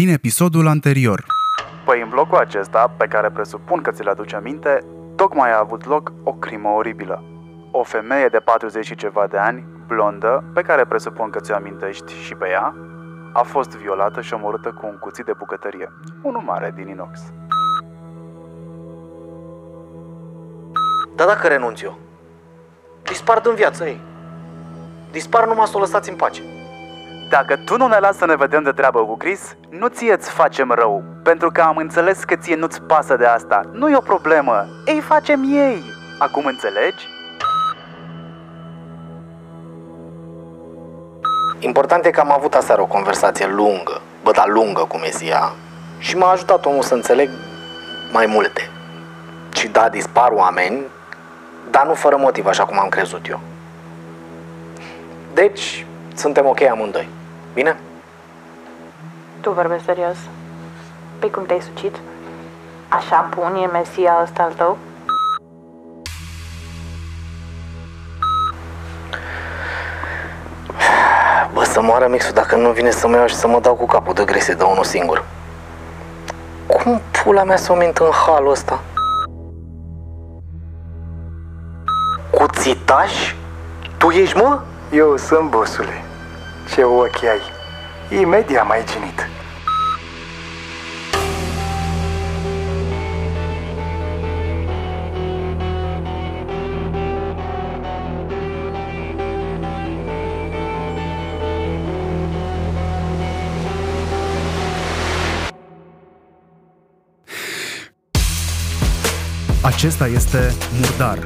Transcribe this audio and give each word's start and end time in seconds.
din 0.00 0.08
episodul 0.08 0.66
anterior. 0.66 1.24
Păi 1.84 2.00
în 2.00 2.08
blocul 2.08 2.38
acesta, 2.38 2.94
pe 2.96 3.06
care 3.06 3.30
presupun 3.30 3.80
că 3.80 3.90
ți-l 3.90 4.08
aduce 4.08 4.36
aminte, 4.36 4.84
tocmai 5.16 5.52
a 5.52 5.58
avut 5.58 5.86
loc 5.86 6.12
o 6.22 6.32
crimă 6.32 6.68
oribilă. 6.68 7.24
O 7.70 7.82
femeie 7.82 8.26
de 8.26 8.38
40 8.38 8.86
și 8.86 8.94
ceva 8.94 9.26
de 9.26 9.36
ani, 9.36 9.64
blondă, 9.86 10.44
pe 10.54 10.62
care 10.62 10.84
presupun 10.84 11.30
că 11.30 11.40
ți-o 11.40 11.54
amintești 11.54 12.12
și 12.12 12.34
pe 12.34 12.48
ea, 12.48 12.74
a 13.32 13.42
fost 13.42 13.70
violată 13.70 14.20
și 14.20 14.34
omorâtă 14.34 14.72
cu 14.72 14.86
un 14.86 14.98
cuțit 14.98 15.24
de 15.24 15.32
bucătărie, 15.38 15.92
unul 16.22 16.42
mare 16.42 16.72
din 16.76 16.88
inox. 16.88 17.20
Dar 21.16 21.26
dacă 21.26 21.46
renunț 21.46 21.80
eu? 21.80 21.98
Dispar 23.02 23.40
din 23.40 23.54
viața 23.54 23.86
ei. 23.86 24.00
Dispar 25.10 25.46
numai 25.46 25.66
să 25.66 25.76
o 25.76 25.80
lăsați 25.80 26.10
în 26.10 26.16
pace. 26.16 26.42
Dacă 27.30 27.56
tu 27.56 27.76
nu 27.76 27.86
ne 27.86 27.98
lasă 27.98 28.18
să 28.18 28.26
ne 28.26 28.36
vedem 28.36 28.62
de 28.62 28.70
treabă 28.70 29.04
cu 29.04 29.16
Chris, 29.16 29.56
nu 29.68 29.86
ție 29.86 30.12
îți 30.12 30.30
facem 30.30 30.70
rău, 30.70 31.02
pentru 31.22 31.50
că 31.50 31.60
am 31.60 31.76
înțeles 31.76 32.24
că 32.24 32.36
ție 32.36 32.56
nu-ți 32.56 32.82
pasă 32.82 33.16
de 33.16 33.24
asta. 33.26 33.60
Nu 33.72 33.88
e 33.88 33.96
o 33.96 34.00
problemă, 34.00 34.66
ei 34.86 35.00
facem 35.00 35.42
ei. 35.42 35.82
Acum 36.18 36.44
înțelegi? 36.44 37.08
Important 41.58 42.04
e 42.04 42.10
că 42.10 42.20
am 42.20 42.32
avut 42.32 42.54
aseară 42.54 42.80
o 42.80 42.86
conversație 42.86 43.46
lungă, 43.46 44.00
bă, 44.22 44.30
dar 44.30 44.48
lungă 44.48 44.84
cum 44.88 45.00
e 45.02 45.24
ea, 45.24 45.52
și 45.98 46.16
m-a 46.16 46.30
ajutat 46.30 46.64
omul 46.66 46.82
să 46.82 46.94
înțeleg 46.94 47.30
mai 48.12 48.26
multe. 48.26 48.70
Și 49.54 49.68
da, 49.68 49.88
dispar 49.88 50.30
oameni, 50.32 50.82
dar 51.70 51.86
nu 51.86 51.94
fără 51.94 52.16
motiv, 52.16 52.46
așa 52.46 52.64
cum 52.64 52.78
am 52.78 52.88
crezut 52.88 53.28
eu. 53.28 53.40
Deci, 55.34 55.86
suntem 56.14 56.46
ok 56.46 56.60
amândoi. 56.62 57.18
Bine? 57.54 57.76
Tu 59.40 59.50
vorbești 59.50 59.84
serios? 59.84 60.16
Păi 61.18 61.30
cum 61.30 61.44
te-ai 61.46 61.60
sucit? 61.60 61.96
Așa 62.88 63.28
bun 63.34 63.62
e 63.62 63.66
Mesia 63.66 64.18
ăsta 64.22 64.42
al 64.42 64.52
tău? 64.52 64.78
Bă, 71.52 71.64
să 71.64 71.80
moară 71.82 72.08
mixul 72.08 72.34
dacă 72.34 72.56
nu 72.56 72.70
vine 72.70 72.90
să 72.90 73.08
mă 73.08 73.16
iau 73.16 73.26
și 73.26 73.34
să 73.34 73.48
mă 73.48 73.60
dau 73.60 73.74
cu 73.74 73.86
capul 73.86 74.14
de 74.14 74.24
grese 74.24 74.54
de 74.54 74.62
unul 74.62 74.84
singur. 74.84 75.24
Cum 76.66 77.00
pula 77.22 77.44
mea 77.44 77.56
să 77.56 77.72
o 77.72 77.76
mint 77.76 77.96
în 77.96 78.10
halul 78.26 78.50
ăsta? 78.50 78.80
Cuțitaș? 82.30 83.34
Tu 83.98 84.08
ești, 84.10 84.36
mă? 84.36 84.60
Eu 84.90 85.16
sunt 85.16 85.48
bosule. 85.48 86.04
Ce 86.68 86.82
ochi 86.82 87.26
ai. 87.26 87.40
Imediat 88.20 88.66
m-ai 88.66 88.84
ginit. 88.86 89.28
Acesta 109.62 110.06
este 110.06 110.54
Murdar, 110.80 111.18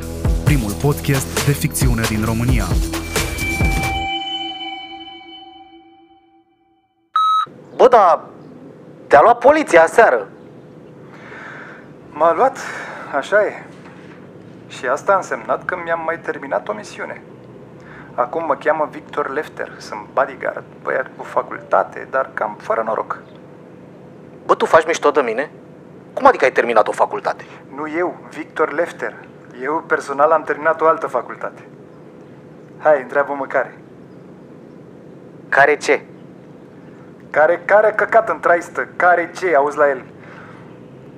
primul 0.44 0.72
podcast 0.72 1.46
de 1.46 1.52
ficțiune 1.52 2.02
din 2.08 2.24
România. 2.24 2.64
Dar 7.95 8.20
te-a 9.06 9.20
luat 9.23 9.39
poliția 9.39 9.83
aseară. 9.83 10.28
M-a 12.11 12.34
luat, 12.34 12.59
așa 13.17 13.45
e. 13.45 13.62
Și 14.69 14.87
asta 14.87 15.12
a 15.12 15.17
însemnat 15.17 15.64
că 15.64 15.77
mi-am 15.84 16.03
mai 16.05 16.19
terminat 16.19 16.69
o 16.69 16.72
misiune. 16.72 17.22
Acum 18.15 18.44
mă 18.47 18.54
cheamă 18.54 18.88
Victor 18.91 19.31
Lefter, 19.31 19.71
sunt 19.78 20.00
bodyguard, 20.12 20.65
băiat 20.83 21.10
cu 21.16 21.25
facultate, 21.25 22.09
dar 22.10 22.31
cam 22.34 22.56
fără 22.60 22.83
noroc. 22.87 23.22
Bă, 24.47 24.54
tu 24.54 24.65
faci 24.65 24.87
mișto 24.87 25.10
de 25.10 25.21
mine? 25.21 25.50
Cum 26.12 26.27
adică 26.27 26.44
ai 26.44 26.53
terminat 26.53 26.88
o 26.88 26.93
facultate? 26.93 27.44
Nu 27.75 27.88
eu, 27.97 28.16
Victor 28.31 28.72
Lefter. 28.72 29.15
Eu 29.62 29.84
personal 29.87 30.31
am 30.31 30.43
terminat 30.43 30.81
o 30.81 30.87
altă 30.87 31.06
facultate. 31.06 31.69
Hai, 32.78 33.03
întreabă-mă 33.03 33.47
care. 33.47 33.78
Care 35.49 35.77
ce? 35.77 36.03
Care, 37.34 37.62
care 37.65 37.93
căcat 37.97 38.28
în 38.28 38.41
traistă? 38.41 38.89
Care 38.97 39.31
ce? 39.37 39.55
Auzi 39.56 39.77
la 39.77 39.89
el. 39.89 40.05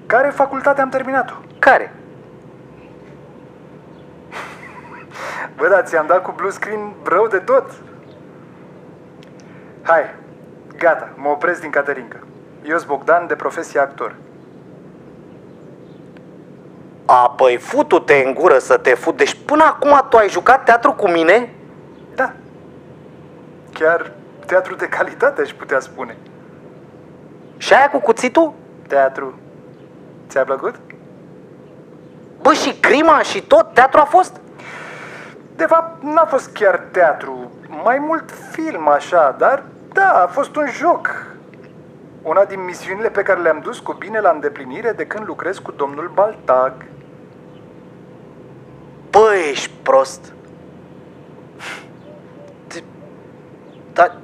Care 0.06 0.28
facultate 0.28 0.80
am 0.80 0.88
terminat-o? 0.88 1.34
Care? 1.58 1.94
Bă, 5.56 5.68
da, 5.68 5.82
ți-am 5.82 6.06
dat 6.06 6.22
cu 6.22 6.32
blue 6.36 6.50
screen 6.50 6.92
rău 7.04 7.26
de 7.26 7.38
tot. 7.38 7.70
Hai, 9.82 10.14
gata, 10.78 11.08
mă 11.14 11.28
opresc 11.28 11.60
din 11.60 11.70
Caterinca. 11.70 12.18
Eu 12.64 12.76
sunt 12.76 12.88
Bogdan, 12.88 13.26
de 13.26 13.34
profesie 13.34 13.80
actor. 13.80 14.14
A, 17.06 17.30
păi 17.30 17.56
futu-te 17.56 18.22
în 18.26 18.34
gură 18.34 18.58
să 18.58 18.76
te 18.76 18.94
fut. 18.94 19.16
Deci 19.16 19.44
până 19.44 19.64
acum 19.64 20.06
tu 20.08 20.16
ai 20.16 20.28
jucat 20.28 20.64
teatru 20.64 20.92
cu 20.92 21.08
mine? 21.08 21.54
Da. 22.14 22.32
Chiar 23.72 24.12
teatru 24.46 24.74
de 24.74 24.88
calitate, 24.88 25.40
aș 25.40 25.50
putea 25.50 25.80
spune. 25.80 26.16
Și 27.56 27.72
aia 27.74 27.90
cu 27.90 27.98
cuțitul? 27.98 28.52
Teatru. 28.88 29.38
Ți-a 30.28 30.44
plăcut? 30.44 30.74
Bă, 32.42 32.52
și 32.52 32.72
crima 32.80 33.22
și 33.22 33.42
tot, 33.42 33.74
teatru 33.74 34.00
a 34.00 34.04
fost? 34.04 34.40
De 35.56 35.64
fapt, 35.64 36.02
n-a 36.02 36.24
fost 36.24 36.52
chiar 36.52 36.82
teatru, 36.90 37.50
mai 37.84 37.98
mult 37.98 38.30
film 38.50 38.88
așa, 38.88 39.34
dar 39.38 39.62
da, 39.92 40.22
a 40.22 40.26
fost 40.26 40.56
un 40.56 40.66
joc. 40.70 41.26
Una 42.22 42.44
din 42.44 42.64
misiunile 42.64 43.08
pe 43.10 43.22
care 43.22 43.40
le-am 43.40 43.60
dus 43.62 43.78
cu 43.78 43.92
bine 43.92 44.20
la 44.20 44.30
îndeplinire 44.30 44.92
de 44.92 45.06
când 45.06 45.26
lucrez 45.26 45.58
cu 45.58 45.72
domnul 45.72 46.10
Baltag. 46.14 46.72
Bă, 49.10 49.34
ești 49.50 49.70
prost. 49.82 50.32
De- 52.68 52.82
Dar... 53.92 54.16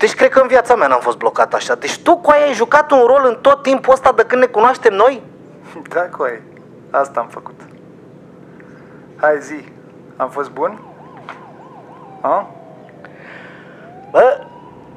Deci 0.00 0.14
cred 0.14 0.30
că 0.30 0.40
în 0.40 0.46
viața 0.46 0.74
mea 0.74 0.86
n-am 0.86 1.00
fost 1.00 1.16
blocat 1.16 1.54
așa. 1.54 1.74
Deci 1.74 1.98
tu 1.98 2.16
cu 2.16 2.30
aia 2.30 2.44
ai 2.44 2.52
jucat 2.52 2.90
un 2.90 3.04
rol 3.06 3.22
în 3.24 3.38
tot 3.40 3.62
timpul 3.62 3.92
ăsta 3.92 4.12
de 4.12 4.24
când 4.24 4.40
ne 4.40 4.46
cunoaștem 4.46 4.94
noi? 4.94 5.22
Da, 5.94 6.00
coaie, 6.00 6.42
asta 6.90 7.20
am 7.20 7.28
făcut. 7.28 7.60
Hai 9.16 9.40
zi, 9.40 9.64
am 10.16 10.30
fost 10.30 10.50
bun? 10.50 10.80
A? 12.20 12.50
Bă, 14.10 14.40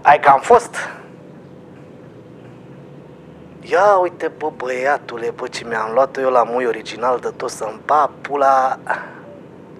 ai 0.02 0.20
că 0.20 0.30
am 0.30 0.40
fost. 0.40 0.76
Ia 3.62 3.98
uite, 4.02 4.32
bă, 4.38 4.52
băiatule, 4.56 5.30
bă, 5.36 5.48
ce 5.48 5.66
mi-am 5.66 5.92
luat 5.94 6.18
eu 6.18 6.30
la 6.30 6.44
mui 6.44 6.66
original 6.66 7.20
de 7.20 7.30
tot 7.38 7.50
să-mi 7.50 7.82
ba 7.86 8.12
pula... 8.22 8.78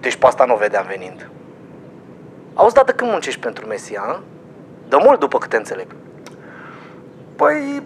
Deci 0.00 0.16
pe 0.16 0.26
asta 0.26 0.44
nu 0.44 0.54
o 0.54 0.56
vedeam 0.56 0.86
venind. 0.88 1.30
Auzi, 2.54 2.74
dar 2.74 2.84
de 2.84 2.92
când 2.92 3.10
muncești 3.10 3.40
pentru 3.40 3.66
Mesia, 3.66 4.00
a? 4.00 4.20
De 4.88 4.96
mult 5.00 5.20
după 5.20 5.38
câte 5.38 5.56
înțeleg. 5.56 5.86
Păi, 7.36 7.82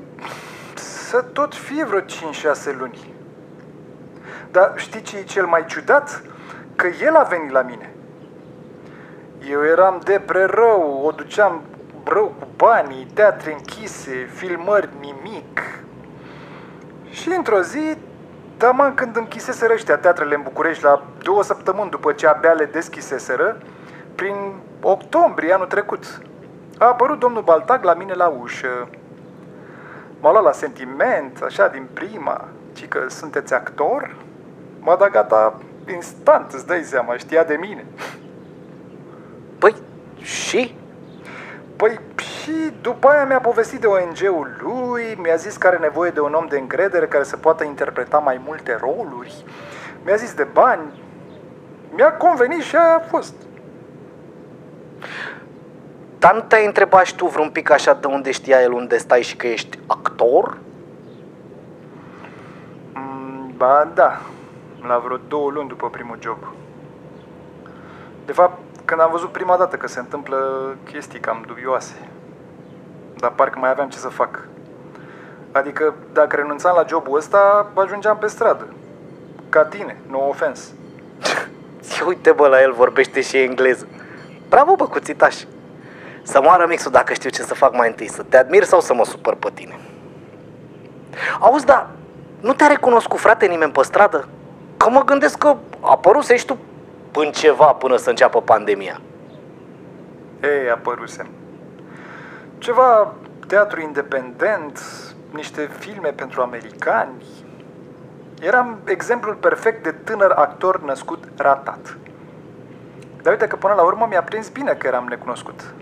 să 0.75 1.21
tot 1.33 1.55
fie 1.55 1.85
vreo 1.85 2.01
5-6 2.01 2.05
luni. 2.79 3.15
Dar 4.51 4.73
știi 4.77 5.03
ce 5.03 5.17
e 5.17 5.23
cel 5.23 5.47
mai 5.47 5.65
ciudat? 5.67 6.23
Că 6.77 6.87
el 7.01 7.15
a 7.15 7.23
venit 7.23 7.51
la 7.51 7.63
mine. 7.63 7.93
Eu 9.51 9.65
eram 9.65 10.01
depre 10.05 10.45
rău, 10.45 11.03
o 11.05 11.11
duceam 11.11 11.63
rău 12.05 12.35
cu 12.39 12.47
banii, 12.57 13.07
teatre 13.15 13.53
închise, 13.53 14.29
filmări 14.35 14.89
nimic. 15.01 15.61
Și 17.11 17.29
într-o 17.37 17.61
zi, 17.61 17.97
taman 18.57 18.95
când 18.95 19.17
închiseseră 19.17 19.73
ăștia 19.73 19.97
teatrele 19.97 20.35
în 20.35 20.43
București 20.43 20.85
la 20.85 21.03
două 21.23 21.43
săptămâni 21.43 21.91
după 21.91 22.13
ce 22.13 22.27
abia 22.27 22.53
le 22.53 22.65
deschiseseră, 22.65 23.57
prin 24.15 24.35
octombrie 24.81 25.53
anul 25.53 25.67
trecut, 25.67 26.21
a 26.79 26.85
apărut 26.87 27.19
domnul 27.19 27.43
Baltag 27.43 27.85
la 27.85 27.95
mine 27.95 28.13
la 28.13 28.27
ușă. 28.27 28.89
M-a 30.21 30.31
luat 30.31 30.45
la 30.45 30.53
sentiment, 30.53 31.43
așa, 31.43 31.69
din 31.69 31.87
prima, 31.93 32.45
ci 32.73 32.89
că 32.89 33.05
sunteți 33.09 33.55
actor? 33.55 34.15
M-a 34.81 34.97
dat 34.97 35.11
gata 35.11 35.61
instant, 35.93 36.53
îți 36.53 36.67
dai 36.67 36.83
seama, 36.83 37.17
știa 37.17 37.45
de 37.45 37.57
mine. 37.61 37.87
Păi, 39.59 39.75
și? 40.21 40.77
Păi 41.77 42.01
și 42.49 42.73
după 42.83 43.09
aia 43.09 43.25
mi-a 43.25 43.41
povestit 43.41 43.81
de 43.81 43.87
ONG-ul 43.87 44.57
lui, 44.61 45.19
mi-a 45.23 45.37
zis 45.37 45.57
că 45.57 45.67
are 45.67 45.77
nevoie 45.77 46.11
de 46.11 46.21
un 46.21 46.33
om 46.33 46.47
de 46.47 46.59
încredere 46.59 47.07
care 47.07 47.25
să 47.25 47.37
poată 47.37 47.65
interpreta 47.65 48.19
mai 48.19 48.41
multe 48.45 48.79
roluri, 48.81 49.45
mi-a 50.05 50.15
zis 50.15 50.35
de 50.35 50.47
bani, 50.53 51.03
mi-a 51.95 52.13
convenit 52.13 52.63
și 52.63 52.77
aia 52.77 52.95
a 52.95 53.09
fost. 53.09 53.35
Dar 56.19 56.35
nu 56.35 56.41
te-ai 56.41 56.67
întrebat 56.67 57.05
și 57.05 57.15
tu 57.15 57.27
vreun 57.27 57.51
pic 57.51 57.71
așa 57.71 57.95
de 57.95 58.07
unde 58.07 58.31
știa 58.31 58.61
el 58.61 58.73
unde 58.73 58.97
stai 58.97 59.23
și 59.23 59.37
că 59.37 59.47
ești 59.47 59.79
actor? 59.87 60.59
Mm, 62.93 63.53
ba 63.57 63.89
da, 63.95 64.21
la 64.87 64.99
vreo 64.99 65.17
două 65.29 65.51
luni 65.51 65.69
după 65.69 65.91
primul 65.91 66.19
job. 66.21 66.39
De 68.27 68.33
fapt, 68.33 68.59
când 68.85 69.01
am 69.01 69.11
văzut 69.11 69.33
prima 69.33 69.57
dată 69.57 69.77
că 69.77 69.87
se 69.87 69.99
întâmplă 69.99 70.39
chestii 70.85 71.21
cam 71.21 71.45
dubioase. 71.47 72.09
Dar 73.17 73.31
parcă 73.31 73.59
mai 73.59 73.71
aveam 73.71 73.89
ce 73.89 73.99
să 73.99 74.09
fac. 74.09 74.49
Adică, 75.53 75.95
dacă 76.13 76.37
renunțam 76.37 76.75
la 76.77 76.85
jobul 76.89 77.17
ăsta, 77.17 77.71
ajungeam 77.75 78.19
pe 78.19 78.27
stradă. 78.27 78.67
Ca 79.49 79.65
tine, 79.65 79.97
no 80.11 80.19
offense. 80.29 80.73
Uite 82.07 82.33
bă, 82.33 82.47
la 82.47 82.63
el 82.63 82.73
vorbește 82.73 83.21
și 83.21 83.37
engleză. 83.37 83.87
Bravo 84.49 84.75
bă, 84.75 84.87
cuțitaș. 84.87 85.45
Să 86.29 86.41
moară 86.43 86.67
mixul 86.69 86.91
dacă 86.91 87.13
știu 87.13 87.31
ce 87.31 87.43
să 87.43 87.55
fac 87.55 87.75
mai 87.75 87.89
întâi, 87.89 88.09
să 88.09 88.23
te 88.23 88.37
admir 88.37 88.65
sau 88.65 88.81
să 88.81 88.95
mă 88.95 89.05
supăr 89.05 89.35
pe 89.35 89.51
tine. 89.55 89.79
Auzi, 91.39 91.65
da, 91.65 91.91
nu 92.41 92.53
te-a 92.53 92.67
recunoscut 92.67 93.19
frate 93.19 93.47
nimeni 93.47 93.73
pe 93.73 93.83
stradă? 93.83 94.29
Că 94.77 94.91
mă 94.91 95.05
gândesc 95.05 95.39
că 95.39 95.57
apăruse 95.81 96.37
și 96.37 96.47
tu 96.47 96.59
în 97.15 97.31
ceva 97.31 97.65
până 97.65 97.97
să 97.97 98.11
înceapă 98.11 98.41
pandemia. 98.41 99.01
Ei, 100.43 100.71
apărusem. 100.71 101.27
Ceva 102.59 103.15
teatru 103.47 103.81
independent, 103.81 104.81
niște 105.31 105.71
filme 105.79 106.09
pentru 106.09 106.43
americani. 106.43 107.23
Eram 108.41 108.79
exemplul 108.85 109.35
perfect 109.35 109.83
de 109.83 109.91
tânăr 109.91 110.31
actor 110.31 110.83
născut 110.83 111.25
ratat. 111.37 111.97
Dar 113.23 113.33
uite 113.33 113.47
că 113.47 113.57
până 113.57 113.75
la 113.75 113.83
urmă 113.83 114.07
mi-a 114.09 114.23
prins 114.23 114.49
bine 114.49 114.73
că 114.73 114.87
eram 114.87 115.07
necunoscut. 115.09 115.75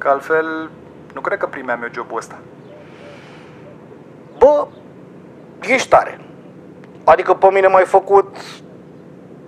Că 0.00 0.08
altfel 0.08 0.70
nu 1.14 1.20
cred 1.20 1.38
că 1.38 1.46
primeam 1.46 1.82
eu 1.82 1.88
jobul 1.92 2.16
ăsta. 2.16 2.38
Bă, 4.38 4.66
ești 5.62 5.88
tare. 5.88 6.20
Adică 7.04 7.34
pe 7.34 7.50
mine 7.50 7.66
m-ai 7.66 7.84
făcut 7.84 8.36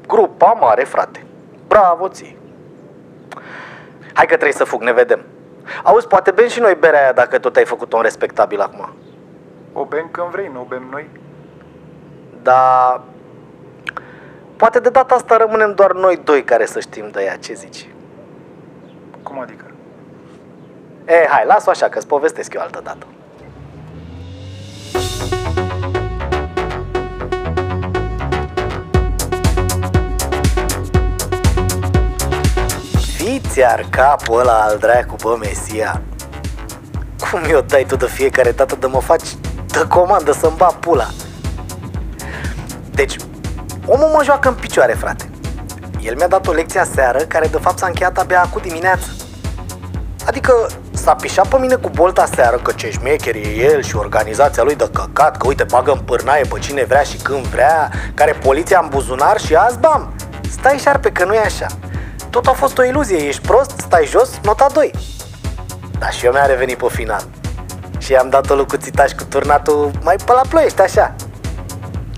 grupa 0.06 0.52
mare, 0.60 0.84
frate. 0.84 1.24
Bravo 1.68 2.08
ție. 2.08 2.36
Hai 4.12 4.26
că 4.26 4.34
trebuie 4.34 4.52
să 4.52 4.64
fug, 4.64 4.82
ne 4.82 4.92
vedem. 4.92 5.20
Auzi, 5.82 6.06
poate 6.06 6.30
bem 6.30 6.48
și 6.48 6.60
noi 6.60 6.74
berea 6.74 7.02
aia 7.02 7.12
dacă 7.12 7.38
tot 7.38 7.56
ai 7.56 7.64
făcut 7.64 7.92
un 7.92 8.00
respectabil 8.00 8.60
acum. 8.60 8.88
O 9.72 9.84
bem 9.84 10.08
când 10.10 10.26
vrei, 10.26 10.50
nu 10.52 10.60
o 10.60 10.64
bem 10.64 10.86
noi. 10.90 11.08
Dar 12.42 13.00
poate 14.56 14.80
de 14.80 14.88
data 14.88 15.14
asta 15.14 15.36
rămânem 15.36 15.74
doar 15.74 15.92
noi 15.92 16.20
doi 16.24 16.44
care 16.44 16.66
să 16.66 16.80
știm 16.80 17.08
de 17.10 17.22
ea, 17.22 17.36
ce 17.36 17.52
zici? 17.52 17.88
Cum 19.22 19.38
adică? 19.38 19.64
E, 21.04 21.26
hai, 21.28 21.44
las-o 21.46 21.70
așa, 21.70 21.88
că-ți 21.88 22.06
povestesc 22.06 22.54
eu 22.54 22.60
altă 22.60 22.80
dată. 22.84 23.06
Fiți-ar 33.16 33.84
capul 33.90 34.38
ăla 34.38 34.60
al 34.62 34.78
dracu, 34.78 35.16
bă, 35.22 35.36
Mesia. 35.40 36.02
Cum 37.30 37.40
mi-o 37.46 37.60
dai 37.60 37.84
tu 37.84 37.96
de 37.96 38.06
fiecare 38.06 38.50
dată 38.50 38.76
de 38.76 38.86
mă 38.86 39.00
faci 39.00 39.28
de 39.66 39.86
comandă 39.88 40.32
să-mi 40.32 40.56
bat 40.56 40.74
pula? 40.74 41.06
Deci, 42.90 43.16
omul 43.86 44.08
mă 44.08 44.20
joacă 44.24 44.48
în 44.48 44.54
picioare, 44.54 44.92
frate. 44.92 45.30
El 46.00 46.16
mi-a 46.16 46.28
dat 46.28 46.46
o 46.46 46.52
lecție 46.52 46.80
aseară 46.80 47.18
care 47.18 47.46
de 47.46 47.58
fapt 47.58 47.78
s-a 47.78 47.86
încheiat 47.86 48.18
abia 48.18 48.42
acum 48.42 48.60
dimineață. 48.64 49.06
Adică 50.26 50.66
s-a 51.02 51.14
pișat 51.14 51.48
pe 51.48 51.58
mine 51.58 51.74
cu 51.74 51.88
bolta 51.88 52.26
seară 52.34 52.56
că 52.56 52.72
ce 52.72 52.90
șmecher 52.90 53.34
e 53.34 53.48
el 53.48 53.82
și 53.82 53.96
organizația 53.96 54.62
lui 54.62 54.74
de 54.74 54.90
căcat, 54.92 55.36
că 55.36 55.46
uite 55.46 55.64
bagă 55.64 55.92
în 55.92 55.98
pârnaie 55.98 56.44
pe 56.52 56.58
cine 56.58 56.84
vrea 56.84 57.02
și 57.02 57.16
când 57.16 57.46
vrea, 57.46 57.90
care 58.14 58.32
poliția 58.32 58.80
în 58.82 58.88
buzunar 58.88 59.40
și 59.40 59.54
azi 59.54 59.78
bam! 59.78 60.14
Stai 60.50 60.78
șarpe 60.78 61.12
că 61.12 61.24
nu 61.24 61.34
e 61.34 61.38
așa. 61.38 61.66
Tot 62.30 62.46
a 62.46 62.52
fost 62.52 62.78
o 62.78 62.84
iluzie, 62.84 63.16
ești 63.16 63.46
prost, 63.46 63.70
stai 63.70 64.06
jos, 64.06 64.40
nota 64.42 64.66
2. 64.72 64.90
Dar 65.98 66.12
și 66.12 66.24
eu 66.24 66.32
mi-a 66.32 66.46
revenit 66.46 66.76
pe 66.76 66.86
final. 66.88 67.22
Și 67.98 68.12
i-am 68.12 68.28
dat 68.28 68.50
o 68.50 68.54
lucuțitaș 68.54 69.12
cu 69.12 69.24
turnatul 69.24 69.90
mai 70.02 70.16
pe 70.16 70.32
la 70.32 70.42
ploiești, 70.48 70.80
așa. 70.80 71.14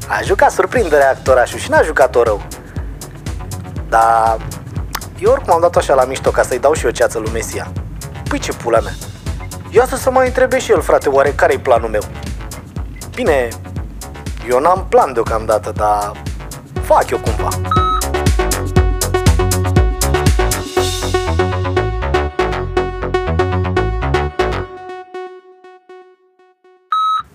A 0.09 0.21
jucat 0.23 0.51
surprinderea 0.51 1.11
actorașul 1.11 1.59
și 1.59 1.71
n-a 1.71 1.83
jucat-o 1.83 2.23
rău. 2.23 2.43
Dar 3.89 4.37
eu 5.19 5.31
oricum 5.31 5.53
am 5.53 5.61
dat 5.61 5.77
așa 5.77 5.95
la 5.95 6.05
mișto 6.05 6.31
ca 6.31 6.43
să-i 6.43 6.59
dau 6.59 6.73
și 6.73 6.85
eu 6.85 6.91
ceață 6.91 7.19
lui 7.19 7.31
Mesia. 7.33 7.73
Păi 8.35 8.43
ce 8.43 8.53
pula 8.53 8.81
mea? 8.81 8.93
Ia 9.71 9.87
să 9.87 10.11
mă 10.11 10.23
întrebe 10.23 10.59
și 10.59 10.71
el, 10.71 10.81
frate, 10.81 11.09
oare 11.09 11.33
care-i 11.33 11.59
planul 11.59 11.89
meu? 11.89 12.03
Bine, 13.15 13.49
eu 14.49 14.61
n-am 14.61 14.87
plan 14.89 15.13
deocamdată, 15.13 15.71
dar 15.71 16.13
fac 16.83 17.11
eu 17.11 17.19
cumva. 17.19 17.49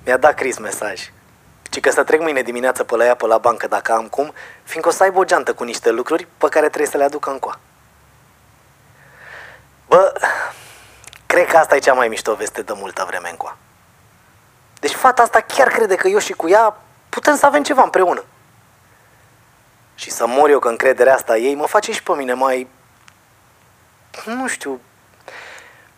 Mi-a 0.05 0.17
dat 0.17 0.33
Chris 0.33 0.57
mesaj. 0.57 1.11
Ci 1.69 1.79
că 1.79 1.89
să 1.89 2.03
trec 2.03 2.21
mâine 2.21 2.41
dimineață 2.41 2.83
pe 2.83 2.95
la 2.95 3.05
ea 3.05 3.15
pe 3.15 3.25
la 3.25 3.37
bancă 3.37 3.67
dacă 3.67 3.91
am 3.91 4.07
cum, 4.07 4.33
fiindcă 4.63 4.89
o 4.89 4.93
să 4.93 5.03
aibă 5.03 5.19
o 5.19 5.23
geantă 5.23 5.53
cu 5.53 5.63
niște 5.63 5.91
lucruri 5.91 6.27
pe 6.37 6.47
care 6.49 6.67
trebuie 6.67 6.89
să 6.91 6.97
le 6.97 7.03
aduc 7.03 7.27
în 7.27 7.39
coa. 7.39 7.59
Bă, 9.87 10.13
cred 11.31 11.47
că 11.47 11.57
asta 11.57 11.75
e 11.75 11.79
cea 11.79 11.93
mai 11.93 12.07
mișto 12.07 12.33
veste 12.33 12.61
de 12.61 12.73
multă 12.75 13.03
vreme 13.07 13.29
încoa. 13.29 13.57
Deci 14.79 14.91
fata 14.93 15.21
asta 15.21 15.39
chiar 15.39 15.67
crede 15.67 15.95
că 15.95 16.07
eu 16.07 16.17
și 16.17 16.33
cu 16.33 16.49
ea 16.49 16.77
putem 17.09 17.37
să 17.37 17.45
avem 17.45 17.63
ceva 17.63 17.83
împreună. 17.83 18.23
Și 19.95 20.09
să 20.11 20.27
mor 20.27 20.49
eu 20.49 20.59
că 20.59 20.67
încrederea 20.67 21.13
asta 21.13 21.37
ei 21.37 21.55
mă 21.55 21.65
face 21.65 21.91
și 21.91 22.03
pe 22.03 22.11
mine 22.11 22.33
mai... 22.33 22.67
Nu 24.25 24.47
știu... 24.47 24.81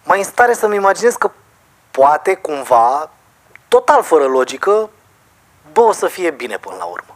Mai 0.04 0.18
în 0.18 0.24
stare 0.24 0.54
să-mi 0.54 0.76
imaginez 0.76 1.16
că 1.16 1.32
poate, 1.92 2.36
cumva, 2.36 3.10
total 3.68 4.04
fără 4.04 4.26
logică, 4.26 4.90
bă, 5.72 5.82
o 5.82 5.92
să 5.92 6.08
fie 6.08 6.32
bine 6.32 6.58
până 6.58 6.76
la 6.76 6.86
urmă. 6.86 7.16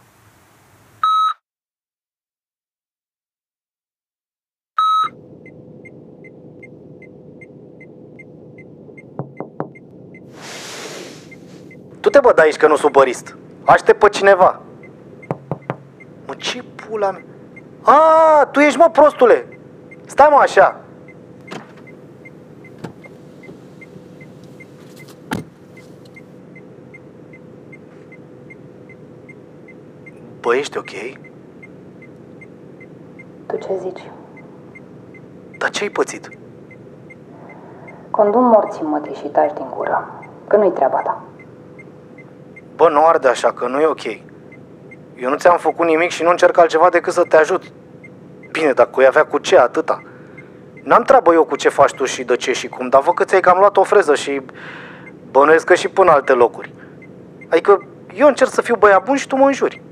Tu 12.06 12.12
te 12.12 12.20
bă 12.20 12.32
de 12.34 12.40
aici 12.42 12.56
că 12.56 12.66
nu 12.66 12.76
sunt 12.76 12.92
bărist. 12.92 13.36
Aștept 13.64 13.98
pe 13.98 14.08
cineva. 14.08 14.60
Mă, 16.26 16.34
ce 16.36 16.62
pula 16.62 17.10
mea? 17.10 17.22
A, 17.82 18.44
tu 18.44 18.60
ești 18.60 18.78
mă 18.78 18.88
prostule. 18.92 19.58
Stai 20.04 20.28
mă 20.30 20.36
așa. 20.40 20.80
Bă, 30.40 30.56
ești 30.56 30.78
ok? 30.78 30.90
Tu 33.46 33.56
ce 33.56 33.78
zici? 33.80 34.10
Dar 35.58 35.70
ce-ai 35.70 35.88
pățit? 35.88 36.28
Condum 38.10 38.44
morții 38.44 38.82
mătii 38.82 39.14
și 39.14 39.26
taci 39.26 39.52
din 39.54 39.66
gură. 39.76 40.20
Că 40.46 40.56
nu-i 40.56 40.72
treaba 40.72 40.98
ta. 40.98 41.25
Bă, 42.76 42.88
nu 42.88 43.06
arde 43.06 43.28
așa, 43.28 43.52
că 43.52 43.66
nu 43.66 43.80
e 43.80 43.86
ok. 43.86 44.04
Eu 45.16 45.30
nu 45.30 45.36
ți-am 45.36 45.56
făcut 45.56 45.86
nimic 45.86 46.10
și 46.10 46.22
nu 46.22 46.30
încerc 46.30 46.58
altceva 46.58 46.88
decât 46.88 47.12
să 47.12 47.24
te 47.24 47.36
ajut. 47.36 47.62
Bine, 48.52 48.72
dacă 48.72 48.90
o 49.00 49.06
avea 49.06 49.26
cu 49.26 49.38
ce, 49.38 49.58
atâta. 49.58 50.02
N-am 50.82 51.02
treabă 51.02 51.32
eu 51.32 51.44
cu 51.44 51.56
ce 51.56 51.68
faci 51.68 51.92
tu 51.94 52.04
și 52.04 52.24
de 52.24 52.36
ce 52.36 52.52
și 52.52 52.68
cum, 52.68 52.88
dar 52.88 53.02
văd 53.02 53.14
că 53.14 53.24
ți-ai 53.24 53.40
cam 53.40 53.58
luat 53.58 53.76
o 53.76 53.82
freză 53.82 54.14
și 54.14 54.42
bănuiesc 55.30 55.66
că 55.66 55.74
și 55.74 55.88
până 55.88 56.10
alte 56.10 56.32
locuri. 56.32 56.74
Adică 57.50 57.86
eu 58.14 58.26
încerc 58.26 58.50
să 58.50 58.62
fiu 58.62 58.76
băiat 58.76 59.04
bun 59.04 59.16
și 59.16 59.26
tu 59.26 59.36
mă 59.36 59.46
înjuri. 59.46 59.82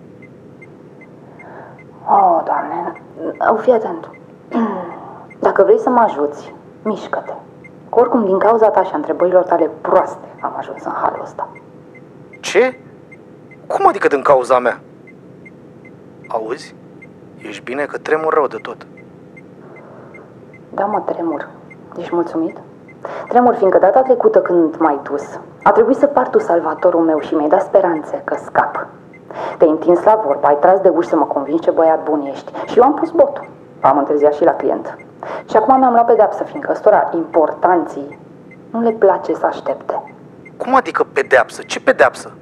Oh, 2.09 2.41
doamne, 2.45 3.03
au 3.39 3.57
fii 3.57 3.73
atent. 3.73 4.11
Dacă 5.47 5.63
vrei 5.63 5.79
să 5.79 5.91
mă 5.91 6.01
ajuți, 6.01 6.55
mișcă-te. 6.83 7.33
Că 7.91 8.01
oricum, 8.01 8.25
din 8.25 8.39
cauza 8.39 8.69
ta 8.69 8.83
și 8.83 8.91
a 8.93 8.97
întrebărilor 8.97 9.43
tale 9.43 9.71
proaste, 9.81 10.29
am 10.41 10.55
ajuns 10.59 10.85
în 10.85 10.93
halul 10.93 11.21
ăsta. 11.23 11.49
Ce? 12.45 12.79
Cum 13.67 13.87
adică 13.87 14.09
din 14.09 14.23
cauza 14.23 14.59
mea? 14.59 14.81
Auzi? 16.29 16.75
Ești 17.39 17.63
bine 17.63 17.85
că 17.85 17.99
tremur 17.99 18.33
rău 18.33 18.47
de 18.47 18.57
tot. 18.63 18.87
Da, 20.75 20.85
mă, 20.85 21.01
tremur. 21.01 21.49
Ești 21.97 22.15
mulțumit? 22.15 22.57
Tremur, 23.29 23.55
fiindcă 23.55 23.79
data 23.79 24.03
trecută 24.03 24.41
când 24.41 24.77
m-ai 24.77 25.01
dus, 25.03 25.41
a 25.63 25.73
trebuit 25.73 25.97
să 25.97 26.07
par 26.07 26.29
tu 26.29 26.39
salvatorul 26.39 27.01
meu 27.01 27.21
și 27.21 27.35
mi-ai 27.35 27.49
dat 27.49 27.63
speranțe 27.63 28.23
că 28.25 28.37
scap. 28.45 28.87
Te-ai 29.59 29.71
întins 29.71 30.03
la 30.03 30.23
vorbă, 30.25 30.47
ai 30.47 30.59
tras 30.61 30.81
de 30.81 30.89
uși 30.89 31.09
să 31.09 31.17
mă 31.17 31.25
convingi 31.25 31.63
ce 31.63 31.71
băiat 31.71 32.03
bun 32.03 32.27
ești 32.33 32.53
și 32.67 32.79
eu 32.79 32.85
am 32.85 32.95
pus 32.95 33.11
botul. 33.11 33.49
Am 33.81 33.99
întârziat 33.99 34.35
și 34.35 34.45
la 34.45 34.53
client. 34.55 34.99
Și 35.49 35.57
acum 35.57 35.79
mi-am 35.79 35.93
luat 35.93 36.07
pedeapsă, 36.07 36.45
fiindcă 36.45 36.71
ăstora 36.71 37.11
importanții 37.15 38.19
nu 38.71 38.81
le 38.81 38.91
place 38.91 39.35
să 39.35 39.47
aștepte. 39.47 40.14
Cum 40.57 40.75
adică 40.75 41.07
pedeapsă? 41.13 41.63
Ce 41.63 41.81
pedeapsă? 41.81 42.33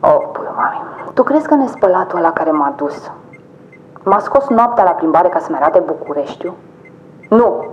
Oh, 0.00 0.28
pui, 0.32 0.46
mami, 0.56 1.10
tu 1.14 1.22
crezi 1.22 1.46
că 1.46 1.54
nespălatul 1.54 2.18
ăla 2.18 2.32
care 2.32 2.50
m-a 2.50 2.72
dus 2.76 3.10
m-a 4.08 4.18
scos 4.18 4.48
noaptea 4.48 4.84
la 4.84 4.90
plimbare 4.90 5.28
ca 5.28 5.38
să-mi 5.38 5.56
arate 5.56 5.78
Bucureștiul? 5.78 6.54
Nu! 7.28 7.66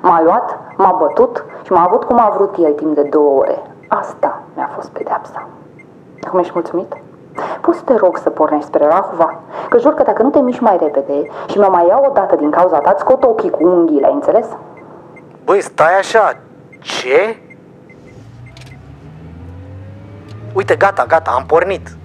M-a 0.00 0.22
luat, 0.22 0.58
m-a 0.76 0.96
bătut 0.98 1.44
și 1.62 1.72
m-a 1.72 1.84
avut 1.84 2.04
cum 2.04 2.18
a 2.18 2.32
vrut 2.34 2.54
el 2.58 2.72
timp 2.72 2.94
de 2.94 3.02
două 3.02 3.38
ore. 3.38 3.62
Asta 3.88 4.42
mi-a 4.54 4.70
fost 4.74 4.88
pedeapsa. 4.88 5.48
Acum 6.26 6.38
ești 6.38 6.52
mulțumit? 6.54 6.96
Poți 7.60 7.78
să 7.78 7.84
te 7.84 7.94
rog 7.94 8.16
să 8.16 8.30
pornești 8.30 8.66
spre 8.66 8.86
Rahova? 8.86 9.40
Că 9.68 9.78
jur 9.78 9.94
că 9.94 10.02
dacă 10.02 10.22
nu 10.22 10.30
te 10.30 10.40
miști 10.40 10.62
mai 10.62 10.76
repede 10.80 11.22
și 11.46 11.58
mă 11.58 11.68
mai 11.70 11.86
iau 11.86 12.04
o 12.08 12.12
dată 12.12 12.36
din 12.36 12.50
cauza 12.50 12.78
ta, 12.78 12.90
îți 12.90 13.00
scot 13.00 13.24
ochii 13.24 13.50
cu 13.50 13.66
unghiile, 13.66 14.06
ai 14.06 14.12
înțeles? 14.12 14.46
Băi, 15.44 15.60
stai 15.60 15.98
așa. 15.98 16.32
Ce? 16.80 17.36
Uite, 20.52 20.76
gata, 20.76 21.04
gata, 21.06 21.30
am 21.30 21.46
pornit. 21.46 21.96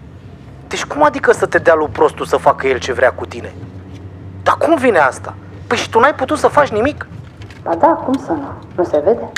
Deci 0.68 0.86
cum 0.86 1.04
adică 1.04 1.32
să 1.32 1.46
te 1.46 1.58
dea 1.58 1.76
lui 1.76 1.88
prostul 1.88 2.26
să 2.26 2.38
facă 2.38 2.68
el 2.68 2.80
ce 2.80 2.94
vrea 2.94 3.14
cu 3.14 3.26
tine? 3.26 3.54
Dar 4.44 4.56
cum 4.56 4.76
vine 4.76 4.98
asta? 4.98 5.34
Păi 5.68 5.78
și 5.78 5.90
tu 5.90 6.00
n-ai 6.00 6.14
putut 6.14 6.38
să 6.38 6.48
faci 6.48 6.70
nimic? 6.70 7.08
Ba 7.64 7.76
da, 7.76 7.88
cum 7.88 8.14
să 8.14 8.32
nu? 8.32 8.48
Nu 8.76 8.84
se 8.84 9.02
vede? 9.06 9.32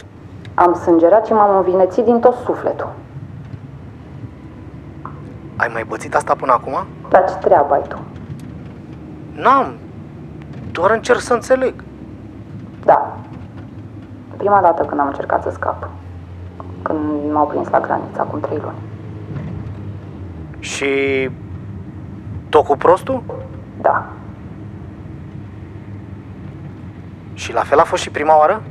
Am 0.54 0.74
sângerat 0.74 1.26
și 1.26 1.34
m-am 1.34 1.56
învinețit 1.56 2.04
din 2.04 2.20
tot 2.20 2.36
sufletul. 2.36 2.90
Ai 5.56 5.70
mai 5.74 5.84
bățit 5.88 6.16
asta 6.16 6.36
până 6.36 6.52
acum? 6.52 6.86
Dar 7.10 7.30
ce 7.30 7.36
treabă 7.36 7.74
ai 7.74 7.82
tu? 7.88 7.98
N-am. 9.32 9.78
Doar 10.72 10.92
încerc 10.92 11.20
să 11.20 11.34
înțeleg. 11.34 11.84
Da. 12.84 13.18
Prima 14.38 14.62
dată 14.62 14.84
când 14.84 15.00
am 15.00 15.08
încercat 15.08 15.44
să 15.44 15.50
scap. 15.50 15.90
Când 16.82 17.32
m-au 17.32 17.46
prins 17.48 17.70
la 17.70 17.80
graniță, 17.80 18.22
acum 18.22 18.40
trei 18.40 18.58
luni. 18.64 18.78
Și... 20.60 21.30
Tot 22.50 22.66
cu 22.66 22.78
prostul? 22.78 23.24
Da. 23.82 24.06
Și 27.34 27.54
la 27.54 27.62
fel 27.62 27.80
a 27.80 27.84
fost 27.84 28.02
și 28.02 28.10
prima 28.10 28.38
oară? 28.38 28.62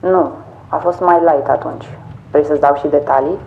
Nu, 0.00 0.32
a 0.68 0.76
fost 0.76 1.00
mai 1.00 1.20
light 1.20 1.48
atunci. 1.48 1.84
Vrei 2.30 2.44
să-ți 2.44 2.60
dau 2.60 2.76
și 2.76 2.86
detalii? 2.86 3.38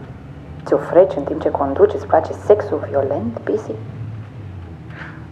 Ți-o 0.66 0.78
freci 0.78 1.16
în 1.16 1.24
timp 1.24 1.42
ce 1.42 1.50
conduci? 1.50 1.94
Îți 1.94 2.08
place 2.08 2.32
sexul 2.34 2.86
violent, 2.90 3.38
Pisi? 3.38 3.72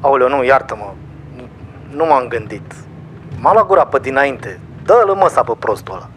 Aoleu, 0.02 0.28
nu, 0.28 0.44
iartă-mă. 0.44 0.94
Nu, 1.36 1.44
nu 1.96 2.06
m-am 2.06 2.28
gândit. 2.28 2.74
M-a 3.40 3.54
luat 3.54 3.66
gura 3.66 3.86
pe 3.86 4.00
dinainte. 4.00 4.60
Dă-l 4.86 5.14
măsa 5.14 5.44
pe 5.44 5.54
prostul 5.60 5.94
ăla. 5.94 6.08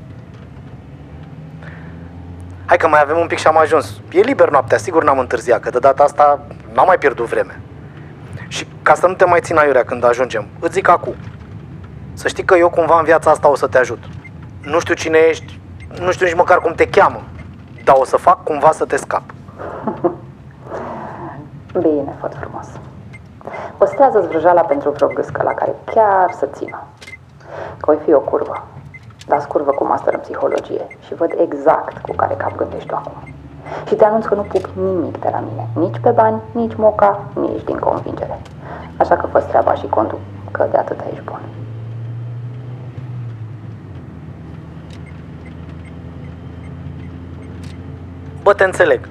Hai 2.73 2.81
că 2.81 2.88
mai 2.88 3.00
avem 3.00 3.19
un 3.19 3.26
pic 3.26 3.38
și 3.38 3.47
am 3.47 3.57
ajuns. 3.57 4.00
E 4.11 4.21
liber 4.21 4.50
noaptea, 4.50 4.79
sigur 4.79 5.05
n-am 5.05 5.19
întârziat, 5.19 5.61
că 5.61 5.71
de 5.71 5.79
data 5.79 6.02
asta 6.02 6.41
n-am 6.73 6.87
mai 6.87 6.99
pierdut 6.99 7.26
vreme. 7.26 7.61
Și 8.49 8.69
ca 8.83 8.95
să 8.95 9.07
nu 9.07 9.14
te 9.14 9.25
mai 9.25 9.41
țin 9.41 9.57
aiurea 9.57 9.85
când 9.85 10.05
ajungem, 10.05 10.47
îți 10.61 10.73
zic 10.73 10.88
acum. 10.88 11.14
Să 12.12 12.29
știi 12.29 12.45
că 12.45 12.57
eu 12.57 12.71
cumva 12.71 12.99
în 12.99 13.05
viața 13.05 13.31
asta 13.31 13.50
o 13.50 13.55
să 13.55 13.67
te 13.67 13.79
ajut. 13.79 13.99
Nu 14.62 14.79
știu 14.81 14.95
cine 14.95 15.19
ești, 15.19 15.61
nu 16.00 16.12
știu 16.12 16.26
nici 16.26 16.35
măcar 16.35 16.59
cum 16.59 16.73
te 16.73 16.88
cheamă, 16.88 17.23
dar 17.85 17.97
o 17.99 18.05
să 18.05 18.17
fac 18.17 18.43
cumva 18.43 18.71
să 18.73 18.85
te 18.85 18.97
scap. 18.97 19.23
Bine, 21.83 22.17
făt 22.21 22.35
frumos. 22.41 22.67
Păstrează-ți 23.76 24.29
vrăjala 24.29 24.61
pentru 24.61 24.91
vreo 24.91 25.09
gâscă 25.09 25.43
la 25.43 25.55
care 25.55 25.75
chiar 25.85 26.33
să 26.38 26.49
țină. 26.52 26.83
Că 27.81 27.91
o 27.91 27.95
fi 28.05 28.12
o 28.12 28.21
curvă. 28.21 28.67
Dar 29.26 29.41
scurvă 29.41 29.71
cu 29.71 29.85
master 29.85 30.14
în 30.14 30.21
psihologie 30.21 30.87
și 31.00 31.14
văd 31.14 31.35
exact 31.37 31.99
cu 31.99 32.14
care 32.14 32.35
cap 32.35 32.57
gândești 32.57 32.88
tu 32.88 32.95
acum. 32.95 33.35
Și 33.87 33.95
te 33.95 34.05
anunț 34.05 34.25
că 34.25 34.35
nu 34.35 34.43
pup 34.43 34.69
nimic 34.75 35.21
de 35.21 35.29
la 35.33 35.38
mine. 35.38 35.69
Nici 35.75 35.99
pe 36.02 36.11
bani, 36.11 36.41
nici 36.52 36.75
moca, 36.75 37.21
nici 37.35 37.64
din 37.64 37.76
convingere. 37.76 38.41
Așa 38.97 39.17
că 39.17 39.26
fă 39.26 39.41
treaba 39.41 39.75
și 39.75 39.87
contul, 39.87 40.19
că 40.50 40.67
de 40.71 40.76
atât 40.76 41.00
ești 41.11 41.25
bun. 41.25 41.41
Bă, 48.43 48.52
te 48.52 48.64
înțeleg. 48.64 49.09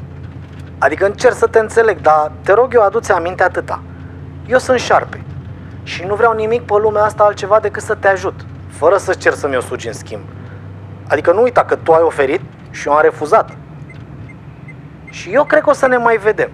Adică 0.77 1.05
încerc 1.05 1.33
să 1.33 1.47
te 1.47 1.59
înțeleg, 1.59 2.01
dar 2.01 2.31
te 2.43 2.53
rog 2.53 2.73
eu 2.73 2.81
aduți 2.81 3.11
aminte 3.11 3.43
atâta. 3.43 3.81
Eu 4.47 4.57
sunt 4.57 4.79
șarpe 4.79 5.23
și 5.83 6.03
nu 6.05 6.15
vreau 6.15 6.33
nimic 6.33 6.65
pe 6.65 6.73
lumea 6.77 7.03
asta 7.03 7.23
altceva 7.23 7.59
decât 7.59 7.81
să 7.81 7.95
te 7.95 8.07
ajut, 8.07 8.45
fără 8.71 8.97
să 8.97 9.13
cer 9.13 9.33
să-mi 9.33 9.55
o 9.57 9.59
sugi 9.59 9.87
în 9.87 9.93
schimb. 9.93 10.23
Adică 11.07 11.31
nu 11.31 11.41
uita 11.41 11.65
că 11.65 11.75
tu 11.75 11.93
ai 11.93 12.01
oferit 12.01 12.41
și 12.69 12.87
eu 12.87 12.93
am 12.93 13.01
refuzat. 13.01 13.49
Și 15.09 15.33
eu 15.33 15.43
cred 15.43 15.61
că 15.61 15.69
o 15.69 15.73
să 15.73 15.87
ne 15.87 15.97
mai 15.97 16.17
vedem. 16.17 16.51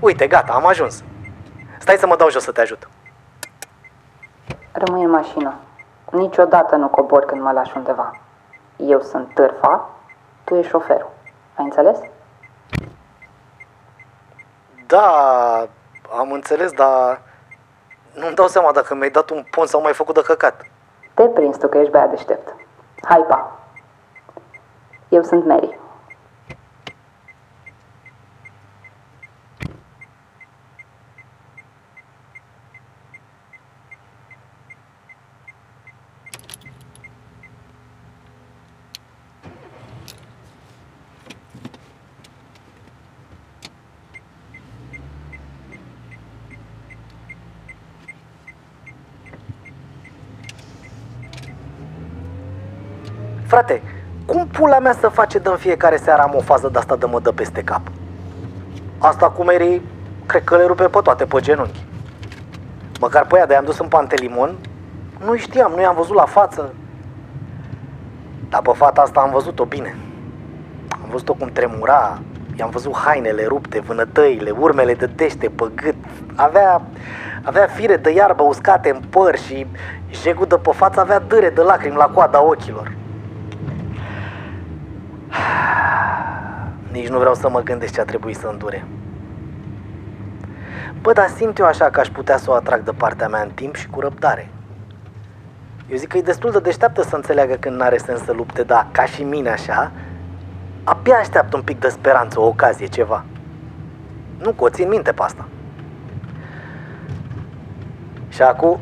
Uite, 0.00 0.26
gata, 0.26 0.52
am 0.52 0.66
ajuns. 0.66 1.04
Stai 1.78 1.96
să 1.96 2.06
mă 2.06 2.16
dau 2.16 2.30
jos 2.30 2.42
să 2.42 2.52
te 2.52 2.60
ajut. 2.60 2.88
Rămâi 4.72 5.02
în 5.02 5.10
mașină. 5.10 5.54
Niciodată 6.10 6.76
nu 6.76 6.88
cobor 6.88 7.24
când 7.24 7.40
mă 7.40 7.52
lași 7.52 7.72
undeva. 7.76 8.20
Eu 8.76 9.00
sunt 9.00 9.34
târfa, 9.34 9.88
tu 10.44 10.54
ești 10.54 10.70
șoferul. 10.70 11.10
Ai 11.54 11.64
înțeles? 11.64 11.98
Da, 14.86 15.10
am 16.18 16.32
înțeles, 16.32 16.72
dar 16.72 17.20
nu-mi 18.16 18.34
dau 18.34 18.46
seama 18.46 18.72
dacă 18.72 18.94
mi-ai 18.94 19.10
dat 19.10 19.30
un 19.30 19.44
pont 19.50 19.68
sau 19.68 19.80
mai 19.80 19.92
făcut 19.92 20.14
de 20.14 20.22
căcat. 20.22 20.66
Te 21.14 21.22
prins 21.22 21.56
tu 21.56 21.68
că 21.68 21.78
ești 21.78 21.90
băiat 21.90 22.10
deștept. 22.10 22.54
Hai, 23.02 23.24
pa! 23.28 23.58
Eu 25.08 25.22
sunt 25.22 25.44
Mary. 25.46 25.78
Frate, 53.46 53.82
cum 54.24 54.46
pula 54.46 54.78
mea 54.78 54.92
să 54.92 55.08
face 55.08 55.38
de 55.38 55.48
în 55.48 55.56
fiecare 55.56 55.96
seară 55.96 56.22
am 56.22 56.34
o 56.34 56.40
fază 56.40 56.68
de 56.68 56.78
asta 56.78 56.96
de 56.96 57.06
mă 57.06 57.20
dă 57.20 57.32
peste 57.32 57.62
cap? 57.62 57.80
Asta 58.98 59.30
cu 59.30 59.44
Mary, 59.44 59.82
cred 60.26 60.44
că 60.44 60.56
le 60.56 60.64
rupe 60.64 60.84
pe 60.84 60.98
toate 61.02 61.24
pe 61.24 61.40
genunchi. 61.40 61.84
Măcar 63.00 63.26
pe 63.26 63.36
ea 63.36 63.46
de 63.46 63.54
am 63.54 63.64
dus 63.64 63.78
în 63.78 63.88
Pantelimon, 63.88 64.54
nu 65.24 65.36
știam, 65.36 65.72
nu 65.74 65.80
i-am 65.80 65.94
văzut 65.94 66.14
la 66.14 66.24
față. 66.24 66.74
Dar 68.48 68.62
pe 68.62 68.72
fata 68.74 69.00
asta 69.00 69.20
am 69.20 69.30
văzut-o 69.30 69.64
bine. 69.64 69.96
Am 71.02 71.08
văzut-o 71.10 71.34
cum 71.34 71.50
tremura, 71.52 72.18
i-am 72.58 72.70
văzut 72.70 72.96
hainele 72.96 73.46
rupte, 73.46 73.80
vânătăile, 73.80 74.50
urmele 74.50 74.94
de 74.94 75.06
dește 75.06 75.48
pe 75.48 75.70
gât. 75.74 75.96
Avea, 76.34 76.82
avea 77.42 77.66
fire 77.66 77.96
de 77.96 78.10
iarbă 78.10 78.42
uscate 78.42 78.90
în 78.90 79.00
păr 79.10 79.38
și 79.38 79.66
jegul 80.10 80.46
de 80.46 80.56
pe 80.56 80.70
față 80.74 81.00
avea 81.00 81.18
dâre 81.18 81.50
de 81.50 81.60
lacrimi 81.60 81.96
la 81.96 82.06
coada 82.06 82.42
ochilor. 82.42 82.92
Nici 86.90 87.08
nu 87.08 87.18
vreau 87.18 87.34
să 87.34 87.48
mă 87.48 87.60
gândesc 87.60 87.92
ce 87.92 88.00
a 88.00 88.04
trebuit 88.04 88.36
să 88.36 88.46
îndure. 88.46 88.84
Bă, 91.00 91.12
dar 91.12 91.28
simt 91.28 91.58
eu 91.58 91.66
așa 91.66 91.90
că 91.90 92.00
aș 92.00 92.08
putea 92.08 92.36
să 92.36 92.50
o 92.50 92.54
atrag 92.54 92.82
de 92.82 92.92
partea 92.92 93.28
mea 93.28 93.42
în 93.42 93.50
timp 93.50 93.74
și 93.74 93.86
cu 93.86 94.00
răbdare. 94.00 94.48
Eu 95.90 95.96
zic 95.96 96.08
că 96.08 96.16
e 96.16 96.22
destul 96.22 96.50
de 96.50 96.58
deșteaptă 96.58 97.02
să 97.02 97.16
înțeleagă 97.16 97.54
când 97.54 97.76
n-are 97.76 97.96
sens 97.96 98.22
să 98.22 98.32
lupte, 98.32 98.62
da, 98.62 98.88
ca 98.92 99.04
și 99.04 99.22
mine 99.22 99.50
așa, 99.50 99.92
abia 100.84 101.16
așteaptă 101.16 101.56
un 101.56 101.62
pic 101.62 101.80
de 101.80 101.88
speranță, 101.88 102.40
o 102.40 102.46
ocazie, 102.46 102.86
ceva. 102.86 103.24
Nu, 104.38 104.50
că 104.50 104.64
o 104.64 104.68
țin 104.68 104.88
minte 104.88 105.12
pe 105.12 105.22
asta. 105.22 105.48
Și 108.28 108.42
acum, 108.42 108.80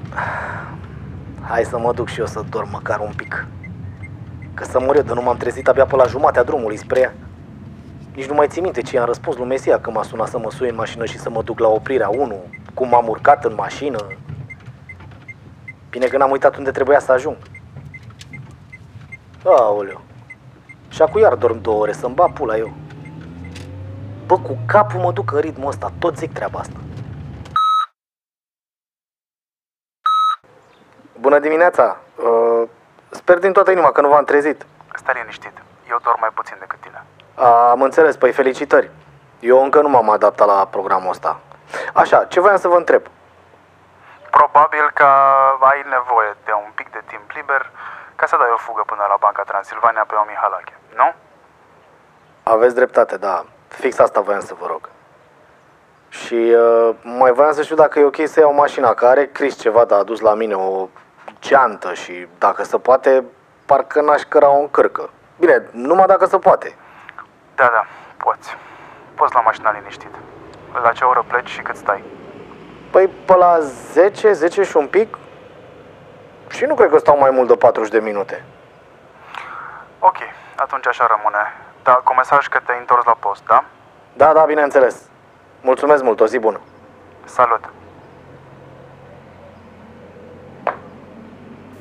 hai 1.41 1.65
să 1.65 1.79
mă 1.79 1.93
duc 1.93 2.09
și 2.09 2.21
eu 2.21 2.27
să 2.27 2.45
dorm 2.51 2.69
măcar 2.71 2.99
un 2.99 3.13
pic. 3.17 3.47
Că 4.55 4.65
să 4.65 4.81
mor 4.81 4.97
eu, 4.97 5.03
de 5.03 5.13
nu 5.13 5.23
m-am 5.23 5.37
trezit 5.37 5.69
abia 5.69 5.85
pe 5.87 5.97
la 5.97 6.07
jumatea 6.07 6.43
drumului 6.43 6.77
spre 6.77 7.01
ea. 7.01 7.15
Nici 8.15 8.29
nu 8.29 8.35
mai 8.35 8.49
țin 8.49 8.63
minte 8.63 8.83
ce 8.83 8.97
i-am 8.97 9.07
răspuns 9.07 9.37
lui 9.37 9.47
Mesia 9.47 9.81
când 9.81 9.97
m-a 9.97 10.03
sunat 10.03 10.29
să 10.29 10.39
mă 10.39 10.51
sui 10.51 10.69
în 10.69 10.75
mașină 10.75 11.05
și 11.05 11.19
să 11.19 11.31
mă 11.31 11.43
duc 11.43 11.59
la 11.59 11.69
oprirea 11.69 12.09
1, 12.09 12.45
cum 12.75 12.89
m-am 12.89 13.09
urcat 13.09 13.45
în 13.45 13.55
mașină. 13.55 14.07
Bine 15.91 16.07
că 16.07 16.17
n-am 16.17 16.31
uitat 16.31 16.57
unde 16.57 16.71
trebuia 16.71 16.99
să 16.99 17.13
ajung. 17.13 17.37
Aoleu. 19.45 20.01
Și 20.89 21.03
acum 21.03 21.21
iar 21.21 21.35
dorm 21.35 21.61
două 21.61 21.81
ore 21.81 21.93
să-mi 21.93 22.15
bat 22.15 22.33
pula 22.33 22.57
eu. 22.57 22.73
Bă, 24.27 24.39
cu 24.39 24.59
capul 24.67 25.01
mă 25.01 25.13
duc 25.13 25.33
în 25.33 25.41
ritmul 25.41 25.69
ăsta, 25.69 25.93
tot 25.99 26.17
zic 26.17 26.33
treaba 26.33 26.59
asta. 26.59 26.77
Bună 31.21 31.39
dimineața! 31.39 32.01
Uh, 32.17 32.69
sper 33.25 33.39
din 33.39 33.53
toată 33.53 33.71
inima 33.71 33.93
că 33.93 34.01
nu 34.01 34.09
v-am 34.09 34.25
trezit. 34.25 34.67
Stai 34.95 35.15
liniștit, 35.17 35.53
eu 35.91 35.99
dorm 36.03 36.21
mai 36.21 36.31
puțin 36.35 36.57
decât 36.59 36.81
tine. 36.81 37.05
Am 37.71 37.83
înțeles, 37.83 38.17
păi 38.17 38.33
felicitări. 38.33 38.91
Eu 39.41 39.63
încă 39.63 39.81
nu 39.81 39.89
m-am 39.89 40.11
adaptat 40.11 40.47
la 40.47 40.67
programul 40.71 41.11
ăsta. 41.11 41.41
Așa, 41.95 42.25
ce 42.25 42.41
voiam 42.41 42.57
să 42.57 42.69
vă 42.69 42.77
întreb? 42.77 43.03
Probabil 44.31 44.91
că 44.95 45.09
ai 45.61 45.85
nevoie 45.91 46.37
de 46.45 46.53
un 46.65 46.71
pic 46.75 46.91
de 46.91 47.03
timp 47.07 47.31
liber 47.35 47.71
ca 48.17 48.27
să 48.27 48.37
dai 48.39 48.51
o 48.55 48.57
fugă 48.57 48.83
până 48.87 49.05
la 49.09 49.17
Banca 49.21 49.43
Transilvania 49.43 50.05
pe 50.07 50.15
o 50.15 50.25
Mihalache, 50.29 50.77
nu? 50.97 51.15
Aveți 52.43 52.75
dreptate, 52.75 53.17
da. 53.17 53.45
Fix 53.69 53.99
asta 53.99 54.21
voiam 54.21 54.41
să 54.41 54.55
vă 54.61 54.67
rog. 54.67 54.89
Și 56.09 56.35
uh, 56.35 56.95
mai 57.03 57.33
voiam 57.33 57.53
să 57.53 57.63
știu 57.63 57.77
dacă 57.77 57.99
e 57.99 58.05
ok 58.05 58.21
să 58.25 58.41
iau 58.41 58.55
mașina, 58.55 58.95
că 58.95 59.07
are 59.07 59.27
Chris 59.27 59.59
ceva 59.61 59.85
de 59.85 59.95
adus 59.95 60.21
la 60.21 60.35
mine, 60.35 60.55
o 60.55 60.89
geantă 61.49 61.95
și 61.95 62.27
dacă 62.39 62.65
se 62.65 62.79
poate, 62.79 63.25
parcă 63.67 64.01
n-aș 64.01 64.23
căra 64.23 64.49
o 64.49 64.61
încărcă. 64.61 65.11
Bine, 65.39 65.69
numai 65.71 66.07
dacă 66.07 66.27
se 66.27 66.39
poate. 66.39 66.77
Da, 67.55 67.71
da, 67.73 67.85
poți. 68.17 68.57
Poți 69.15 69.35
la 69.35 69.41
mașina 69.41 69.73
liniștit. 69.73 70.15
La 70.83 70.93
ce 70.93 71.05
oră 71.05 71.25
pleci 71.29 71.49
și 71.49 71.63
cât 71.63 71.77
stai? 71.77 72.05
Păi 72.91 73.09
pe 73.25 73.35
la 73.35 73.59
10, 73.61 74.33
10 74.33 74.63
și 74.63 74.77
un 74.77 74.87
pic 74.87 75.19
și 76.49 76.65
nu 76.65 76.75
cred 76.75 76.91
că 76.91 76.99
stau 76.99 77.19
mai 77.19 77.31
mult 77.31 77.49
de 77.49 77.57
40 77.57 77.91
de 77.91 77.99
minute. 77.99 78.45
Ok, 79.99 80.17
atunci 80.57 80.87
așa 80.87 81.07
rămâne. 81.07 81.53
Da, 81.83 81.93
cu 81.93 82.15
mesaj 82.15 82.47
că 82.49 82.59
te-ai 82.65 82.79
întors 82.79 83.05
la 83.05 83.17
post, 83.21 83.43
da? 83.47 83.65
Da, 84.13 84.33
da, 84.33 84.45
bineînțeles. 84.45 85.03
Mulțumesc 85.61 86.03
mult, 86.03 86.21
o 86.21 86.27
zi 86.27 86.39
bună. 86.39 86.61
Salut! 87.25 87.84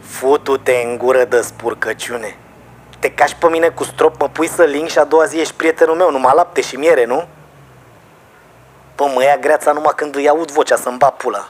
Futu-te 0.07 0.81
în 0.85 0.97
gură 0.97 1.23
de 1.23 1.41
spurcăciune. 1.41 2.37
Te 2.99 3.11
cași 3.11 3.35
pe 3.35 3.47
mine 3.49 3.69
cu 3.69 3.83
strop, 3.83 4.19
mă 4.19 4.29
pui 4.29 4.47
să 4.47 4.63
ling 4.63 4.87
și 4.87 4.99
a 4.99 5.03
doua 5.03 5.25
zi 5.25 5.39
ești 5.39 5.53
prietenul 5.53 5.95
meu, 5.95 6.11
numai 6.11 6.31
lapte 6.35 6.61
și 6.61 6.75
miere, 6.75 7.05
nu? 7.05 7.27
Pă, 8.95 9.05
mă 9.13 9.23
ia 9.23 9.37
greața 9.37 9.71
numai 9.71 9.93
când 9.95 10.15
îi 10.15 10.29
aud 10.29 10.51
vocea 10.51 10.75
să-mi 10.75 10.97
bat 10.97 11.15
pula. 11.15 11.49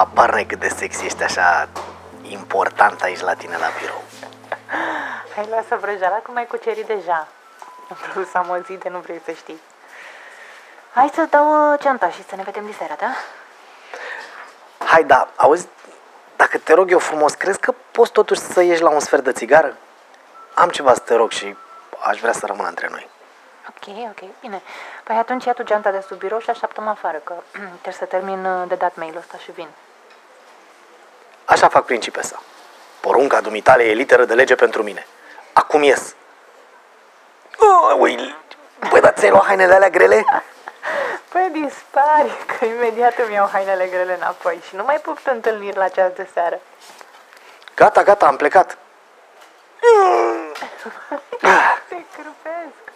Habar 0.00 0.30
n-ai 0.30 0.44
cât 0.44 0.58
de 0.58 0.68
sexy 0.68 1.04
ești 1.04 1.22
așa 1.22 1.68
important 2.22 3.02
aici 3.02 3.20
la 3.20 3.34
tine 3.34 3.56
la 3.56 3.66
birou. 3.80 4.02
Hai, 5.34 5.46
lasă 5.50 5.76
vrăjeala 5.80 6.16
cum 6.16 6.36
ai 6.36 6.46
cucerit 6.46 6.86
deja. 6.86 7.28
Am 7.90 7.96
vrut 8.12 8.28
să 8.28 8.38
am 8.38 8.48
o 8.48 8.56
zi 8.56 8.72
de 8.72 8.88
nu 8.88 8.98
vrei 8.98 9.20
să 9.24 9.30
știi. 9.32 9.60
Hai 10.94 11.10
să 11.14 11.26
dau 11.30 11.72
uh, 11.72 11.78
geanta 11.80 12.10
și 12.10 12.24
să 12.24 12.36
ne 12.36 12.42
vedem 12.42 12.66
diseară, 12.66 12.96
da? 12.98 13.10
Hai, 14.84 15.04
da, 15.04 15.28
auzi, 15.36 15.68
dacă 16.36 16.58
te 16.58 16.72
rog 16.72 16.90
eu 16.90 16.98
frumos, 16.98 17.34
crezi 17.34 17.58
că 17.58 17.74
poți 17.90 18.12
totuși 18.12 18.40
să 18.40 18.60
ieși 18.60 18.82
la 18.82 18.90
un 18.90 19.00
sfert 19.00 19.24
de 19.24 19.32
țigară? 19.32 19.76
Am 20.54 20.68
ceva 20.68 20.94
să 20.94 21.00
te 21.00 21.14
rog 21.14 21.30
și 21.30 21.56
aș 22.02 22.20
vrea 22.20 22.32
să 22.32 22.46
rămână 22.46 22.68
între 22.68 22.88
noi. 22.90 23.08
Ok, 23.68 23.96
ok, 24.10 24.40
bine. 24.40 24.62
Păi 25.04 25.16
atunci 25.16 25.44
ia 25.44 25.52
tu 25.52 25.62
geanta 25.62 25.90
de 25.90 26.04
sub 26.08 26.18
birou 26.18 26.38
și 26.38 26.50
așteaptă-mă 26.50 26.90
afară, 26.90 27.18
că 27.18 27.34
trebuie 27.82 27.92
să 27.92 28.04
termin 28.04 28.44
uh, 28.44 28.68
de 28.68 28.74
dat 28.74 28.96
mail-ul 28.96 29.18
ăsta 29.18 29.38
și 29.38 29.50
vin. 29.50 29.68
Așa 31.50 31.68
fac 31.68 31.84
principesa. 31.84 32.42
Porunca 33.00 33.40
dumitale 33.40 33.82
e 33.82 33.92
literă 33.92 34.24
de 34.24 34.34
lege 34.34 34.54
pentru 34.54 34.82
mine. 34.82 35.06
Acum 35.52 35.82
ies. 35.82 36.14
Oh, 37.58 37.96
ui, 37.98 38.36
băi, 38.90 39.00
dar 39.00 39.12
ți-ai 39.12 39.30
luat 39.30 39.44
hainele 39.44 39.74
alea 39.74 39.88
grele? 39.88 40.24
Păi 41.28 41.50
dispari, 41.52 42.30
că 42.46 42.64
imediat 42.64 43.18
îmi 43.18 43.34
iau 43.34 43.48
hainele 43.52 43.86
grele 43.86 44.14
înapoi 44.14 44.60
și 44.68 44.76
nu 44.76 44.84
mai 44.84 44.96
pup 44.96 45.18
întâlniri 45.24 45.76
la 45.76 45.88
ceas 45.88 46.12
de 46.12 46.28
seară. 46.32 46.60
Gata, 47.74 48.02
gata, 48.02 48.26
am 48.26 48.36
plecat. 48.36 48.78
Te 51.88 51.96
crupesc. 52.14 52.89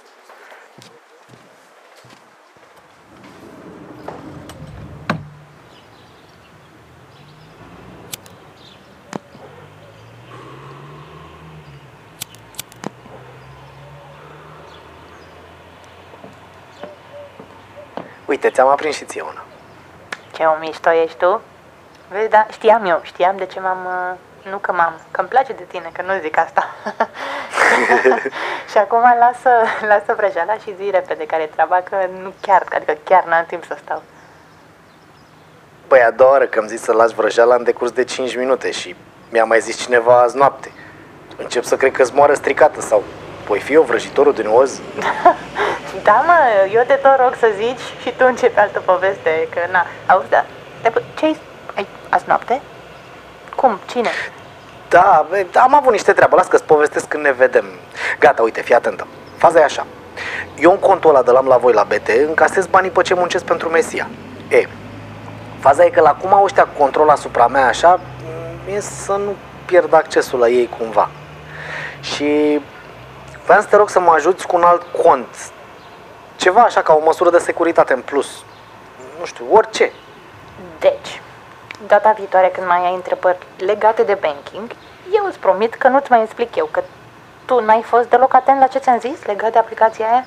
Uite, 18.45 18.57
ți-am 18.57 18.69
aprins 18.69 18.97
și 18.97 19.05
ție 19.05 19.21
una. 19.21 19.45
Ce 20.33 20.45
o 20.45 20.59
mișto 20.61 20.91
ești 20.93 21.17
tu? 21.17 21.41
Vezi, 22.11 22.29
da, 22.29 22.47
știam 22.51 22.85
eu, 22.85 23.01
știam 23.03 23.37
de 23.37 23.47
ce 23.47 23.61
m-am... 23.61 23.79
uh, 23.85 24.51
Nu 24.51 24.59
că 24.59 24.73
m-am, 24.73 25.01
că 25.11 25.21
îmi 25.21 25.29
place 25.29 25.53
de 25.53 25.63
tine, 25.63 25.91
că 25.93 26.03
nu 26.03 26.21
zic 26.21 26.39
asta. 26.39 26.67
și 28.71 28.79
acum 28.79 29.03
lasă, 29.19 29.51
lasă 29.89 30.15
vrăjeala 30.17 30.55
și 30.55 30.75
zi 30.77 30.91
repede 30.91 31.27
care 31.27 31.43
e 31.43 31.47
treaba, 31.47 31.77
că 31.77 31.97
nu 32.23 32.33
chiar, 32.41 32.63
adică 32.75 32.97
chiar 33.05 33.25
n-am 33.25 33.45
timp 33.47 33.65
să 33.65 33.77
stau. 33.85 34.03
Păi 35.87 36.01
a 36.03 36.11
doua 36.11 36.31
oră 36.35 36.47
că 36.47 36.59
am 36.59 36.67
zis 36.67 36.83
să 36.83 36.93
lași 36.93 37.15
vrăjeala 37.15 37.55
în 37.55 37.65
decurs 37.65 37.91
de 37.91 38.05
5 38.05 38.37
minute 38.37 38.71
și 38.71 38.97
mi-a 39.31 39.45
mai 39.45 39.61
zis 39.61 39.77
cineva 39.77 40.21
azi 40.21 40.37
noapte. 40.37 40.73
Încep 41.37 41.65
să 41.65 41.77
cred 41.77 41.93
că-ți 41.93 42.15
moară 42.15 42.35
stricată 42.35 42.81
sau 42.81 43.03
voi 43.47 43.61
fi 43.61 43.73
eu 43.73 43.83
vrăjitorul 43.83 44.35
din 44.35 44.47
oz? 44.49 44.81
Da, 46.03 46.23
mă, 46.27 46.69
eu 46.73 46.83
te 46.87 46.95
tot 46.95 47.19
rog 47.21 47.35
să 47.39 47.49
zici 47.57 48.01
și 48.03 48.15
tu 48.17 48.25
începi 48.27 48.59
altă 48.59 48.81
poveste, 48.81 49.49
că 49.51 49.61
na, 49.71 49.87
auzi, 50.07 50.29
da, 50.29 50.45
ce 51.15 51.25
ai, 51.25 51.37
ai 51.77 51.87
azi 52.09 52.25
noapte? 52.27 52.61
Cum? 53.57 53.79
Cine? 53.87 54.11
Da, 54.89 55.27
bă, 55.29 55.59
am 55.59 55.75
avut 55.75 55.93
niște 55.93 56.13
treabă, 56.13 56.37
las 56.37 56.47
că-ți 56.47 56.65
povestesc 56.65 57.09
când 57.09 57.25
ne 57.25 57.33
vedem. 57.33 57.65
Gata, 58.19 58.43
uite, 58.43 58.61
fii 58.63 58.75
atentă. 58.75 59.07
Faza 59.37 59.61
e 59.61 59.65
așa. 59.65 59.87
Eu 60.59 60.71
în 60.71 60.79
contul 60.79 61.11
ăla 61.11 61.23
de 61.23 61.31
l-am 61.31 61.47
la 61.47 61.57
voi 61.57 61.73
la 61.73 61.83
BT, 61.83 62.09
încasez 62.27 62.67
banii 62.67 62.91
pe 62.91 63.03
ce 63.03 63.15
muncesc 63.15 63.45
pentru 63.45 63.69
Mesia. 63.69 64.09
E, 64.49 64.69
faza 65.61 65.85
e 65.85 65.91
că 65.91 66.01
la 66.01 66.15
cum 66.15 66.35
au 66.35 66.45
ăștia 66.45 66.69
control 66.79 67.09
asupra 67.09 67.47
mea 67.47 67.67
așa, 67.67 68.01
e 68.75 68.81
să 68.81 69.13
nu 69.13 69.37
pierd 69.65 69.95
accesul 69.95 70.39
la 70.39 70.49
ei 70.49 70.71
cumva. 70.79 71.09
Și 72.01 72.61
vreau 73.45 73.61
să 73.61 73.67
te 73.67 73.77
rog 73.77 73.89
să 73.89 74.01
mă 74.01 74.13
ajuți 74.15 74.47
cu 74.47 74.57
un 74.57 74.63
alt 74.63 74.83
cont. 75.03 75.27
Ceva 76.45 76.61
așa 76.61 76.83
ca 76.83 76.95
o 76.95 77.05
măsură 77.05 77.31
de 77.31 77.39
securitate 77.39 77.93
în 77.93 78.01
plus. 78.01 78.45
Nu 79.19 79.25
știu, 79.25 79.45
orice. 79.51 79.93
Deci, 80.79 81.21
data 81.87 82.11
viitoare 82.11 82.49
când 82.49 82.67
mai 82.67 82.87
ai 82.87 82.95
întrebări 82.95 83.39
legate 83.59 84.03
de 84.03 84.15
banking, 84.15 84.71
eu 85.13 85.25
îți 85.27 85.39
promit 85.39 85.75
că 85.75 85.89
nu-ți 85.89 86.11
mai 86.11 86.23
explic 86.23 86.57
eu, 86.57 86.69
că 86.71 86.83
tu 87.45 87.61
n-ai 87.61 87.83
fost 87.83 88.09
deloc 88.09 88.35
atent 88.35 88.61
la 88.61 88.67
ce 88.67 88.79
ți-am 88.79 88.99
zis 88.99 89.25
legat 89.25 89.53
de 89.53 89.59
aplicația 89.59 90.07
aia? 90.07 90.25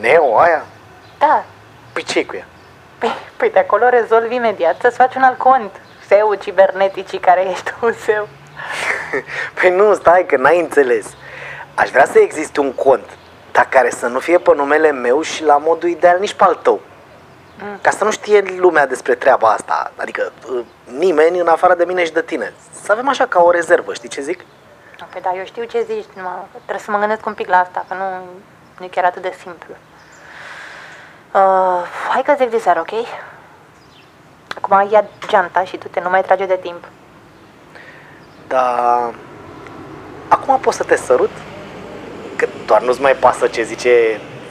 Neo 0.00 0.38
aia? 0.38 0.64
Da, 1.18 1.44
Păi 1.92 2.02
ce 2.02 2.26
cu 2.26 2.36
ea? 2.36 2.46
Păi, 2.98 3.14
păi 3.36 3.50
de 3.50 3.58
acolo 3.58 3.88
rezolvi 3.88 4.34
imediat 4.34 4.80
să-ți 4.80 4.96
faci 4.96 5.14
un 5.14 5.22
alt 5.22 5.38
cont. 5.38 5.80
Seu 6.06 6.34
ciberneticii 6.34 7.18
care 7.18 7.48
ești 7.50 7.72
tu, 7.80 7.92
seu. 8.06 8.28
Păi 9.60 9.70
nu, 9.70 9.94
stai 9.94 10.26
că 10.26 10.36
n-ai 10.36 10.60
înțeles. 10.60 11.06
Aș 11.74 11.90
vrea 11.90 12.04
să 12.04 12.18
existe 12.18 12.60
un 12.60 12.72
cont, 12.72 13.04
dar 13.54 13.68
care 13.68 13.90
să 13.90 14.06
nu 14.06 14.18
fie 14.18 14.38
pe 14.38 14.54
numele 14.54 14.90
meu 14.90 15.22
și 15.22 15.44
la 15.44 15.56
modul 15.56 15.88
ideal 15.88 16.18
nici 16.18 16.34
pe 16.34 16.44
al 16.44 16.54
tău. 16.54 16.80
Ca 17.80 17.90
să 17.90 18.04
nu 18.04 18.10
știe 18.10 18.42
lumea 18.56 18.86
despre 18.86 19.14
treaba 19.14 19.48
asta, 19.48 19.92
adică 19.96 20.32
uh, 20.50 20.64
nimeni 20.98 21.38
în 21.38 21.46
afară 21.46 21.74
de 21.74 21.84
mine 21.84 22.04
și 22.04 22.12
de 22.12 22.22
tine. 22.22 22.52
Să 22.82 22.92
avem 22.92 23.08
așa 23.08 23.26
ca 23.26 23.42
o 23.42 23.50
rezervă, 23.50 23.94
știi 23.94 24.08
ce 24.08 24.20
zic? 24.20 24.44
Păi 25.12 25.20
da, 25.20 25.32
eu 25.36 25.44
știu 25.44 25.64
ce 25.64 25.82
zici, 25.82 26.04
numai 26.14 26.32
trebuie 26.52 26.78
să 26.78 26.90
mă 26.90 26.98
gândesc 26.98 27.26
un 27.26 27.34
pic 27.34 27.48
la 27.48 27.58
asta, 27.58 27.84
că 27.88 27.94
nu, 27.94 28.04
nu 28.78 28.84
e 28.84 28.88
chiar 28.88 29.04
atât 29.04 29.22
de 29.22 29.34
simplu. 29.40 29.74
Uh, 31.34 31.82
hai 32.08 32.22
că 32.22 32.34
zic 32.38 32.50
de 32.50 32.58
seară, 32.58 32.80
ok? 32.80 33.06
Acum 34.56 34.88
ia 34.90 35.04
geanta 35.26 35.64
și 35.64 35.76
tu 35.76 35.88
te 35.88 36.00
nu 36.00 36.10
mai 36.10 36.22
trage 36.22 36.46
de 36.46 36.58
timp. 36.62 36.84
Dar 38.48 39.14
acum 40.28 40.60
pot 40.60 40.74
să 40.74 40.84
te 40.84 40.96
sărut? 40.96 41.30
Că 42.44 42.50
doar 42.66 42.82
nu-ți 42.82 43.00
mai 43.00 43.12
pasă 43.12 43.46
ce 43.46 43.62
zice 43.62 43.90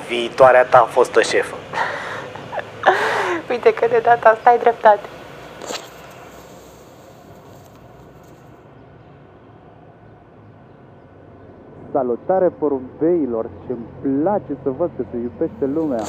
viitoarea 0.07 0.65
ta 0.65 0.87
fostă 0.89 1.21
șefă. 1.21 1.55
Uite 3.49 3.73
că 3.73 3.87
de 3.87 3.99
data 4.03 4.29
asta 4.29 4.49
ai 4.49 4.57
dreptate. 4.57 5.07
Salutare 11.91 12.47
porumbeilor, 12.47 13.49
ce-mi 13.67 13.85
place 14.01 14.57
să 14.63 14.69
văd 14.69 14.89
că 14.97 15.03
se 15.11 15.17
iubește 15.17 15.65
lumea. 15.73 16.01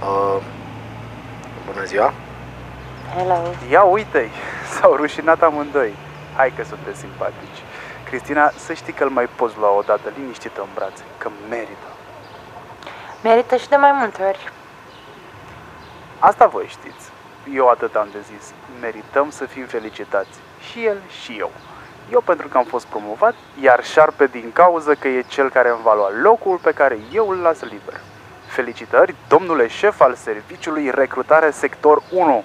Uh, 0.00 0.42
bună 1.66 1.84
ziua! 1.84 2.12
Hello. 3.16 3.40
Ia 3.70 3.82
uite-i, 3.82 4.30
s-au 4.74 4.94
rușinat 4.94 5.42
amândoi. 5.42 5.94
Hai 6.36 6.52
că 6.56 6.64
sunteți 6.64 6.98
simpatici. 6.98 7.73
Cristina, 8.04 8.50
să 8.56 8.72
știi 8.72 8.92
că 8.92 9.04
îl 9.04 9.10
mai 9.10 9.28
poți 9.36 9.58
lua 9.58 9.76
odată 9.76 10.12
liniștită 10.16 10.60
în 10.60 10.68
brațe, 10.74 11.02
că 11.18 11.30
merită. 11.48 11.88
Merită 13.22 13.56
și 13.56 13.68
de 13.68 13.76
mai 13.76 13.92
multe 13.92 14.22
ori. 14.22 14.52
Asta 16.18 16.46
voi 16.46 16.66
știți. 16.68 17.10
Eu 17.54 17.68
atât 17.68 17.94
am 17.94 18.08
de 18.12 18.18
zis. 18.20 18.52
Merităm 18.80 19.30
să 19.30 19.44
fim 19.44 19.64
felicitați. 19.64 20.38
Și 20.70 20.84
el 20.84 20.96
și 21.22 21.36
eu. 21.38 21.50
Eu 22.12 22.20
pentru 22.20 22.48
că 22.48 22.58
am 22.58 22.64
fost 22.64 22.86
promovat, 22.86 23.34
iar 23.60 23.84
șarpe 23.84 24.26
din 24.26 24.50
cauză 24.52 24.94
că 24.94 25.08
e 25.08 25.24
cel 25.28 25.50
care 25.50 25.68
îmi 25.68 25.82
va 25.82 25.94
lua 25.94 26.10
locul 26.22 26.58
pe 26.62 26.72
care 26.72 26.98
eu 27.12 27.28
îl 27.28 27.36
las 27.36 27.60
liber. 27.62 28.00
Felicitări, 28.46 29.14
domnule 29.28 29.66
șef 29.68 30.00
al 30.00 30.14
serviciului 30.14 30.90
recrutare 30.90 31.50
sector 31.50 32.02
1. 32.10 32.44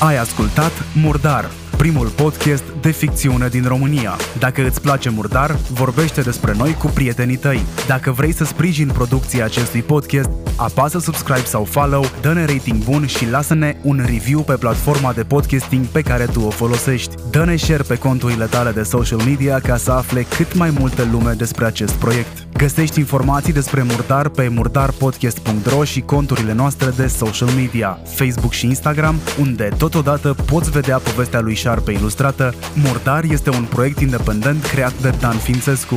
Ai 0.00 0.16
ascultat 0.18 0.72
Murdar, 0.94 1.44
primul 1.78 2.08
podcast 2.08 2.64
de 2.80 2.90
ficțiune 2.90 3.48
din 3.48 3.64
România. 3.66 4.16
Dacă 4.38 4.66
îți 4.66 4.80
place 4.80 5.10
Murdar, 5.10 5.56
vorbește 5.70 6.20
despre 6.20 6.54
noi 6.56 6.74
cu 6.74 6.86
prietenii 6.86 7.36
tăi. 7.36 7.60
Dacă 7.86 8.10
vrei 8.10 8.32
să 8.32 8.44
sprijini 8.44 8.92
producția 8.92 9.44
acestui 9.44 9.82
podcast, 9.82 10.30
apasă 10.56 10.98
subscribe 10.98 11.44
sau 11.44 11.64
follow, 11.64 12.04
dă-ne 12.20 12.44
rating 12.44 12.84
bun 12.84 13.06
și 13.06 13.30
lasă-ne 13.30 13.76
un 13.82 14.02
review 14.06 14.40
pe 14.40 14.54
platforma 14.54 15.12
de 15.12 15.22
podcasting 15.22 15.84
pe 15.84 16.00
care 16.00 16.24
tu 16.24 16.40
o 16.40 16.50
folosești. 16.50 17.14
Dă-ne 17.30 17.56
share 17.56 17.82
pe 17.82 17.98
conturile 17.98 18.44
tale 18.44 18.70
de 18.70 18.82
social 18.82 19.20
media 19.24 19.60
ca 19.60 19.76
să 19.76 19.90
afle 19.90 20.22
cât 20.22 20.54
mai 20.54 20.70
multă 20.78 21.08
lume 21.10 21.32
despre 21.32 21.64
acest 21.64 21.92
proiect. 21.92 22.46
Găsești 22.56 22.98
informații 22.98 23.52
despre 23.52 23.82
Murdar 23.82 24.28
pe 24.28 24.48
murdarpodcast.ro 24.48 25.84
și 25.84 26.00
conturile 26.00 26.52
noastre 26.52 26.92
de 26.96 27.06
social 27.06 27.48
media, 27.56 27.98
Facebook 28.04 28.52
și 28.52 28.66
Instagram, 28.66 29.14
unde 29.40 29.68
totodată 29.78 30.36
poți 30.46 30.70
vedea 30.70 30.98
povestea 30.98 31.40
lui 31.40 31.54
Șarpe 31.68 31.92
ilustrată. 31.92 32.52
Murdar 32.74 33.24
este 33.24 33.50
un 33.50 33.64
proiect 33.64 34.00
independent 34.00 34.62
creat 34.62 35.00
de 35.00 35.14
Dan 35.20 35.36
Fințescu. 35.36 35.96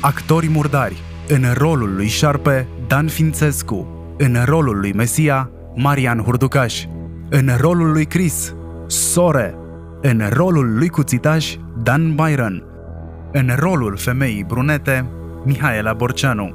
Actori 0.00 0.48
murdari. 0.48 1.02
În 1.28 1.44
rolul 1.52 1.94
lui 1.94 2.06
Șarpe, 2.06 2.68
Dan 2.86 3.08
Fințescu. 3.08 3.86
În 4.18 4.36
rolul 4.44 4.78
lui 4.78 4.92
Mesia, 4.92 5.50
Marian 5.74 6.18
Hurducaș. 6.18 6.84
În 7.30 7.50
rolul 7.60 7.92
lui 7.92 8.04
Chris, 8.04 8.54
Sore. 8.86 9.54
În 10.00 10.22
rolul 10.32 10.76
lui 10.76 10.88
Cuțitaș, 10.88 11.54
Dan 11.82 12.14
Byron. 12.14 12.64
În 13.32 13.50
rolul 13.56 13.96
femeii 13.96 14.44
brunete, 14.48 15.06
Mihaela 15.44 15.92
Borceanu. 15.92 16.54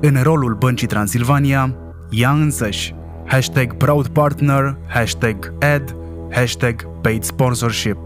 În 0.00 0.22
rolul 0.22 0.54
Băncii 0.54 0.86
Transilvania, 0.86 1.74
ea 2.10 2.30
însăși. 2.30 2.94
Hashtag 3.26 3.76
Proud 3.76 4.06
Partner, 4.06 4.76
hashtag 4.88 5.52
Ad, 5.60 5.96
hashtag 6.30 6.89
Paid 7.02 7.22
Sponsorship. 7.22 7.98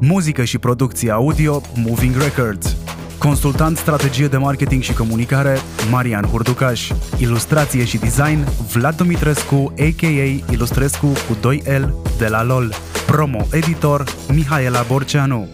Muzică 0.00 0.44
și 0.44 0.58
producție 0.58 1.10
audio, 1.10 1.60
Moving 1.74 2.16
Records. 2.16 2.76
Consultant 3.18 3.76
strategie 3.76 4.26
de 4.26 4.36
marketing 4.36 4.82
și 4.82 4.94
comunicare, 4.94 5.58
Marian 5.90 6.24
Hurducaș. 6.24 6.90
Ilustrație 7.18 7.84
și 7.84 7.98
design, 7.98 8.46
Vlad 8.72 8.96
Dumitrescu, 8.96 9.72
a.k.a. 9.78 10.52
Ilustrescu 10.52 11.06
cu 11.06 11.36
2L 11.48 11.92
de 12.18 12.26
la 12.28 12.42
LOL. 12.42 12.72
Promo 13.06 13.40
editor, 13.52 14.04
Mihaela 14.28 14.82
Borceanu. 14.88 15.48